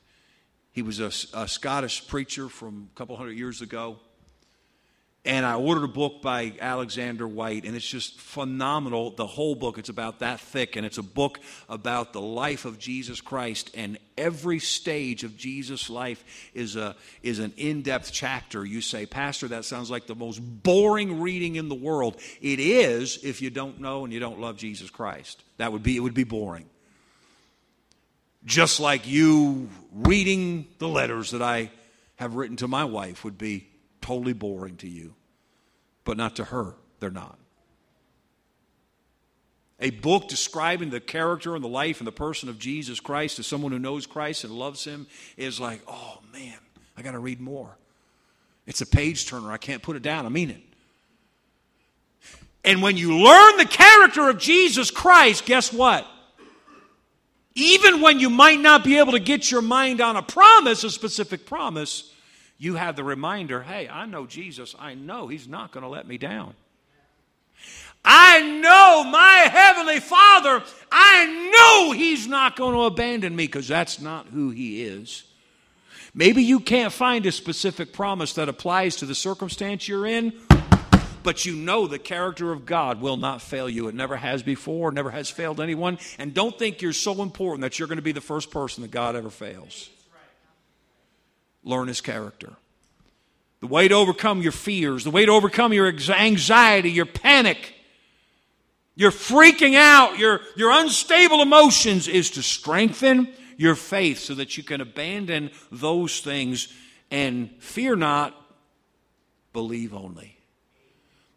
He 0.73 0.83
was 0.83 0.99
a, 0.99 1.13
a, 1.39 1.47
Scottish 1.47 2.09
preacher 2.09 2.49
from 2.49 2.89
a 2.93 2.99
couple 2.99 3.17
hundred 3.17 3.39
years 3.39 3.63
ago. 3.63 4.01
And 5.27 5.47
I 5.47 5.55
ordered 5.55 5.85
a 5.85 5.89
book 5.89 6.21
by 6.21 6.53
Alexander 6.61 7.27
Whyte, 7.27 7.65
and 7.65 7.75
it's 7.75 7.89
just 7.89 8.21
phenomenal. 8.21 9.11
The 9.11 9.27
whole 9.27 9.55
book, 9.55 9.79
it's 9.79 9.89
about 9.89 10.19
that 10.19 10.39
thick, 10.39 10.77
and 10.77 10.85
it's 10.85 10.99
a 10.99 11.03
book 11.03 11.41
about 11.67 12.13
the 12.13 12.21
life 12.21 12.67
of 12.67 12.79
Jesus 12.79 13.23
Christ. 13.23 13.71
And 13.75 13.97
every 14.19 14.59
stage 14.59 15.25
of 15.25 15.35
Jesus' 15.39 15.89
life 15.89 16.23
is, 16.53 16.77
a, 16.77 16.95
is 17.23 17.39
an 17.39 17.55
in 17.57 17.81
depth 17.81 18.13
chapter. 18.13 18.67
You 18.67 18.83
say, 18.83 19.07
Pastor, 19.07 19.49
that 19.49 19.65
sounds 19.65 19.91
like 19.91 20.07
the 20.07 20.15
most 20.15 20.41
boring 20.41 21.23
reading 21.23 21.57
in 21.57 21.71
the 21.71 21.75
world. 21.75 22.21
It 22.43 22.61
is 22.61 23.19
if 23.25 23.41
you 23.41 23.49
don't 23.49 23.81
know 23.81 24.05
and 24.05 24.13
you 24.13 24.21
don't 24.21 24.41
love 24.41 24.59
Jesus 24.59 24.91
Christ. 24.91 25.43
That 25.57 25.73
would 25.73 25.83
be, 25.83 25.97
it 25.97 26.01
would 26.01 26.15
be 26.15 26.25
boring 26.25 26.67
just 28.45 28.79
like 28.79 29.07
you 29.07 29.71
reading 29.91 30.67
the 30.79 30.87
letters 30.87 31.31
that 31.31 31.41
I 31.41 31.71
have 32.17 32.35
written 32.35 32.57
to 32.59 32.69
my 32.69 32.85
wife 32.85 33.25
would 33.25 33.39
be 33.39 33.67
totally 34.05 34.35
boring 34.35 34.77
to 34.77 34.87
you. 34.89 35.15
But 36.05 36.19
not 36.19 36.37
to 36.37 36.45
her, 36.45 36.75
they're 37.01 37.11
not. 37.11 37.39
A 39.81 39.89
book 39.89 40.29
describing 40.29 40.91
the 40.91 41.01
character 41.01 41.55
and 41.55 41.65
the 41.65 41.69
life 41.69 42.01
and 42.01 42.07
the 42.07 42.13
person 42.13 42.51
of 42.51 42.59
Jesus 42.59 43.01
Christ 43.01 43.37
to 43.37 43.43
someone 43.43 43.73
who 43.73 43.79
knows 43.79 44.07
Christ 44.07 44.45
and 44.45 44.53
loves 44.53 44.85
him 44.85 45.07
is 45.39 45.59
like, 45.59 45.81
oh 45.89 46.21
man, 46.35 46.59
I 46.99 47.03
got 47.03 47.13
to 47.13 47.19
read 47.19 47.41
more. 47.41 47.79
It's 48.67 48.83
a 48.83 48.87
page 48.87 49.27
turner. 49.27 49.51
I 49.51 49.57
can't 49.57 49.83
put 49.83 49.97
it 49.97 50.03
down. 50.03 50.27
I 50.27 50.29
mean 50.29 50.51
it. 50.51 50.63
And 52.63 52.83
when 52.83 52.99
you 52.99 53.17
learn 53.19 53.57
the 53.57 53.67
character 53.67 54.29
of 54.29 54.39
Jesus 54.39 54.91
Christ, 54.91 55.47
guess 55.47 55.73
what? 55.73 56.07
Even 57.55 58.03
when 58.03 58.21
you 58.21 58.29
might 58.29 58.61
not 58.61 58.85
be 58.85 58.99
able 58.99 59.13
to 59.13 59.19
get 59.19 59.51
your 59.51 59.63
mind 59.63 60.03
on 60.03 60.17
a 60.17 60.23
promise, 60.23 60.85
a 60.85 60.91
specific 60.91 61.47
promise, 61.47 62.14
you 62.59 62.77
have 62.77 62.97
the 62.97 63.05
reminder 63.05 63.63
hey, 63.63 63.89
I 63.89 64.07
know 64.07 64.27
Jesus. 64.27 64.75
I 64.79 64.95
know 64.95 65.29
He's 65.29 65.49
not 65.49 65.73
going 65.73 65.83
to 65.83 65.89
let 65.89 66.07
me 66.07 66.19
down. 66.19 66.55
I 68.05 68.43
know 68.43 69.05
my 69.11 69.49
Heavenly 69.51 70.01
Father. 70.01 70.63
I 70.93 71.51
know 71.57 71.93
He's 71.93 72.27
not 72.27 72.57
going 72.57 72.75
to 72.75 72.83
abandon 72.83 73.35
me 73.35 73.47
because 73.47 73.69
that's 73.69 74.01
not 74.01 74.27
who 74.27 74.51
He 74.51 74.83
is. 74.83 75.25
Maybe 76.15 76.43
you 76.45 76.61
can't 76.61 76.93
find 76.93 77.27
a 77.27 77.33
specific 77.33 77.93
promise 77.93 78.35
that 78.35 78.49
applies 78.49 78.97
to 78.97 79.07
the 79.07 79.17
circumstance 79.17 79.89
you're 79.89 80.07
in 80.07 80.33
but 81.25 81.45
you 81.45 81.57
know 81.57 81.89
the 81.89 81.99
character 81.99 82.53
of 82.53 82.67
God 82.67 83.01
will 83.01 83.17
not 83.17 83.43
fail 83.43 83.69
you. 83.69 83.89
It 83.89 83.95
never 83.97 84.15
has 84.15 84.45
before, 84.45 84.93
never 84.93 85.11
has 85.11 85.29
failed 85.29 85.61
anyone. 85.61 85.99
And 86.19 86.33
don't 86.33 86.57
think 86.57 86.83
you're 86.83 86.93
so 86.93 87.23
important 87.23 87.63
that 87.63 87.79
you're 87.79 87.89
going 87.89 87.97
to 87.97 88.03
be 88.03 88.13
the 88.13 88.21
first 88.21 88.53
person 88.53 88.83
that 88.83 88.93
God 88.93 89.17
ever 89.17 89.31
fails. 89.31 89.89
Learn 91.65 91.89
his 91.89 92.01
character. 92.01 92.53
The 93.61 93.67
way 93.67 93.89
to 93.89 93.95
overcome 93.95 94.43
your 94.43 94.53
fears, 94.53 95.05
the 95.05 95.11
way 95.11 95.25
to 95.25 95.33
overcome 95.33 95.73
your 95.73 95.89
anxiety, 95.89 96.91
your 96.91 97.07
panic, 97.07 97.75
your 98.95 99.11
freaking 99.11 99.75
out, 99.75 100.19
your, 100.19 100.41
your 100.57 100.71
unstable 100.71 101.43
emotions 101.43 102.07
is 102.07 102.31
to 102.33 102.43
strengthen 102.43 103.33
your 103.57 103.75
faith 103.75 104.19
so 104.19 104.35
that 104.35 104.57
you 104.57 104.63
can 104.63 104.81
abandon 104.81 105.51
those 105.73 106.21
things 106.21 106.73
and 107.11 107.51
fear 107.59 107.97
not, 107.97 108.35
believe 109.53 109.95
only 109.95 110.35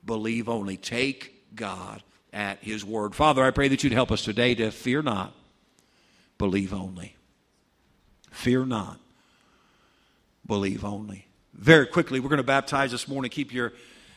believe 0.08 0.50
only. 0.50 0.78
Take 0.78 1.54
God 1.56 2.02
at 2.34 2.64
His 2.64 2.84
word. 2.84 3.14
Father, 3.14 3.44
I 3.44 3.52
pray 3.52 3.68
that 3.68 3.84
you'd 3.84 3.94
help 3.94 4.12
us 4.12 4.24
today 4.24 4.56
to 4.56 4.72
fear 4.72 5.04
not, 5.04 5.36
believe 6.40 6.74
only. 6.74 7.16
Fear 8.32 8.66
not, 8.66 9.00
believe 10.48 10.84
only. 10.86 11.28
Very 11.54 11.88
quickly, 11.88 12.20
we're 12.20 12.30
going 12.30 12.38
to 12.38 12.44
baptize 12.44 12.92
this 12.92 13.08
morning. 13.08 13.30
Keep 13.32 13.54
your 13.54 13.74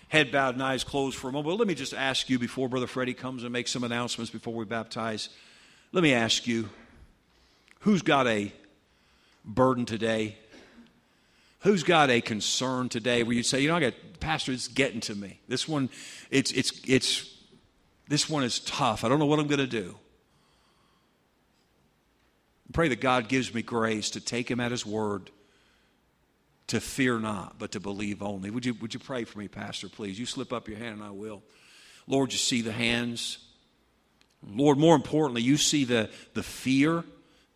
head 0.09 0.31
bowed 0.33 0.55
and 0.55 0.63
eyes 0.63 0.85
closed 0.85 1.17
for 1.17 1.29
a 1.29 1.33
moment. 1.33 1.53
But 1.53 1.59
let 1.59 1.69
me 1.69 1.75
just 1.75 1.95
ask 1.95 2.29
you 2.29 2.39
before 2.39 2.69
Brother 2.69 2.87
Freddie 2.87 3.15
comes 3.15 3.45
and 3.45 3.53
makes 3.53 3.71
some 3.71 3.85
announcements 3.85 4.31
before 4.31 4.55
we 4.55 4.65
baptize. 4.65 5.29
Let 5.93 6.03
me 6.03 6.13
ask 6.13 6.47
you 6.47 6.69
who's 7.81 8.03
got 8.03 8.27
a 8.27 8.53
burden 9.45 9.87
today? 9.87 10.37
Who's 11.61 11.83
got 11.83 12.11
a 12.11 12.21
concern 12.21 12.89
today 12.89 13.23
where 13.23 13.35
you 13.35 13.43
say, 13.43 13.61
you 13.61 13.69
know, 13.69 13.77
I 13.77 13.81
got 13.81 13.95
pastor, 14.19 14.53
it's 14.53 14.69
getting 14.69 15.01
to 15.01 15.15
me. 15.15 15.41
This 15.49 15.69
one, 15.69 15.91
it's 16.31 16.53
it's 16.53 16.81
it's 16.87 17.35
this 18.09 18.29
one 18.29 18.45
is 18.45 18.61
tough. 18.61 19.05
I 19.05 19.09
don't 19.09 19.19
know 19.19 19.27
what 19.27 19.39
I'm 19.39 19.47
going 19.47 19.59
to 19.61 19.67
do. 19.67 19.97
Pray 22.73 22.89
that 22.89 23.01
God 23.01 23.29
gives 23.29 23.53
me 23.53 23.63
grace 23.63 24.11
to 24.11 24.21
take 24.21 24.51
him 24.51 24.61
at 24.61 24.71
his 24.71 24.87
word, 24.87 25.31
to 26.71 26.81
fear 26.81 27.19
not, 27.19 27.59
but 27.59 27.73
to 27.73 27.81
believe 27.81 28.23
only. 28.23 28.51
Would 28.51 28.67
you 28.67 28.75
would 28.75 28.95
you 28.95 29.01
pray 29.01 29.25
for 29.25 29.39
me, 29.39 29.49
Pastor, 29.49 29.89
please? 29.89 30.19
You 30.19 30.27
slip 30.27 30.53
up 30.53 30.69
your 30.69 30.79
hand 30.79 30.97
and 30.97 31.05
I 31.05 31.11
will. 31.11 31.43
Lord, 32.07 32.33
you 32.33 32.39
see 32.39 32.63
the 32.63 32.73
hands. 32.73 33.39
Lord, 34.43 34.79
more 34.79 34.97
importantly, 34.97 35.43
you 35.43 35.59
see 35.59 35.85
the, 35.85 36.09
the 36.33 36.43
fear 36.43 37.05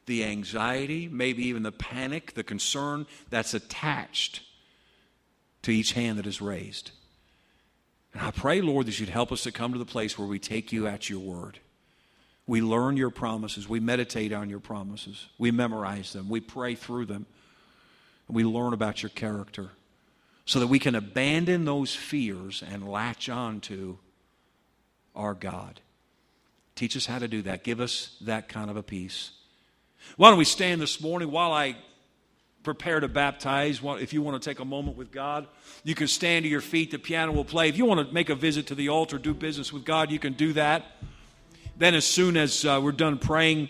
the 0.07 0.25
anxiety, 0.25 1.09
maybe 1.09 1.47
even 1.47 1.63
the 1.63 1.73
panic, 1.73 2.35
the 2.35 2.45
concern 2.45 3.07
that's 3.31 3.55
attached 3.55 4.43
to 5.63 5.73
each 5.73 5.93
hand 5.93 6.19
that 6.19 6.27
is 6.27 6.41
raised. 6.41 6.91
And 8.13 8.23
I 8.23 8.31
pray, 8.31 8.61
Lord, 8.61 8.87
that 8.87 9.01
you'd 9.01 9.09
help 9.09 9.33
us 9.33 9.43
to 9.45 9.53
come 9.53 9.73
to 9.73 9.79
the 9.79 9.85
place 9.85 10.19
where 10.19 10.29
we 10.29 10.39
take 10.39 10.73
you 10.73 10.87
at 10.87 11.09
your 11.09 11.21
word. 11.21 11.59
We 12.47 12.61
learn 12.61 12.97
your 12.97 13.11
promises. 13.11 13.69
We 13.69 13.81
meditate 13.81 14.33
on 14.33 14.51
your 14.51 14.61
promises. 14.61 15.27
We 15.39 15.51
memorize 15.51 16.13
them. 16.13 16.29
We 16.29 16.41
pray 16.41 16.75
through 16.75 17.07
them. 17.07 17.27
And 18.29 18.37
we 18.37 18.45
learn 18.45 18.73
about 18.73 19.03
your 19.03 19.11
character 19.11 19.71
so 20.45 20.61
that 20.61 20.67
we 20.67 20.79
can 20.79 20.95
abandon 20.95 21.65
those 21.65 21.95
fears 21.95 22.63
and 22.67 22.89
latch 22.89 23.29
on 23.29 23.61
to 23.63 23.99
our 25.15 25.35
God. 25.35 25.81
Teach 26.75 26.97
us 26.97 27.07
how 27.07 27.19
to 27.19 27.29
do 27.29 27.43
that. 27.43 27.65
Give 27.65 27.81
us 27.81 28.17
that 28.21 28.49
kind 28.49 28.71
of 28.71 28.77
a 28.77 28.83
peace. 28.83 29.31
Why 30.17 30.29
don't 30.29 30.39
we 30.39 30.45
stand 30.45 30.81
this 30.81 31.01
morning 31.01 31.31
while 31.31 31.53
I 31.53 31.77
prepare 32.65 32.99
to 32.99 33.09
baptize, 33.09 33.81
if 33.85 34.13
you 34.13 34.23
want 34.23 34.43
to 34.43 34.51
take 34.51 34.59
a 34.59 34.65
moment 34.65 34.97
with 34.97 35.13
God, 35.13 35.47
you 35.85 35.95
can 35.95 36.09
stand 36.09 36.45
to 36.45 36.49
your 36.49 36.63
feet. 36.63 36.91
The 36.91 36.99
piano 36.99 37.31
will 37.31 37.45
play. 37.45 37.69
If 37.69 37.77
you 37.77 37.85
want 37.85 38.07
to 38.09 38.13
make 38.13 38.31
a 38.31 38.35
visit 38.35 38.67
to 38.69 38.75
the 38.75 38.89
altar, 38.89 39.19
do 39.19 39.35
business 39.35 39.73
with 39.73 39.85
God, 39.85 40.11
you 40.11 40.19
can 40.19 40.33
do 40.33 40.55
that. 40.55 40.85
Then, 41.77 41.95
as 41.95 42.07
soon 42.07 42.37
as 42.37 42.65
uh, 42.65 42.81
we're 42.83 42.93
done 42.93 43.19
praying, 43.19 43.69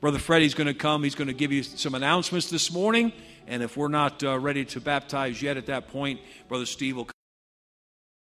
Brother 0.00 0.18
Freddie's 0.18 0.54
going 0.54 0.68
to 0.68 0.74
come. 0.74 1.02
He's 1.02 1.14
going 1.14 1.28
to 1.28 1.34
give 1.34 1.52
you 1.52 1.62
some 1.62 1.94
announcements 1.94 2.48
this 2.48 2.70
morning. 2.70 3.12
And 3.46 3.62
if 3.62 3.76
we're 3.76 3.88
not 3.88 4.22
uh, 4.22 4.38
ready 4.38 4.64
to 4.66 4.80
baptize 4.80 5.40
yet 5.40 5.56
at 5.56 5.66
that 5.66 5.88
point, 5.88 6.20
Brother 6.48 6.66
Steve 6.66 6.96
will 6.96 7.08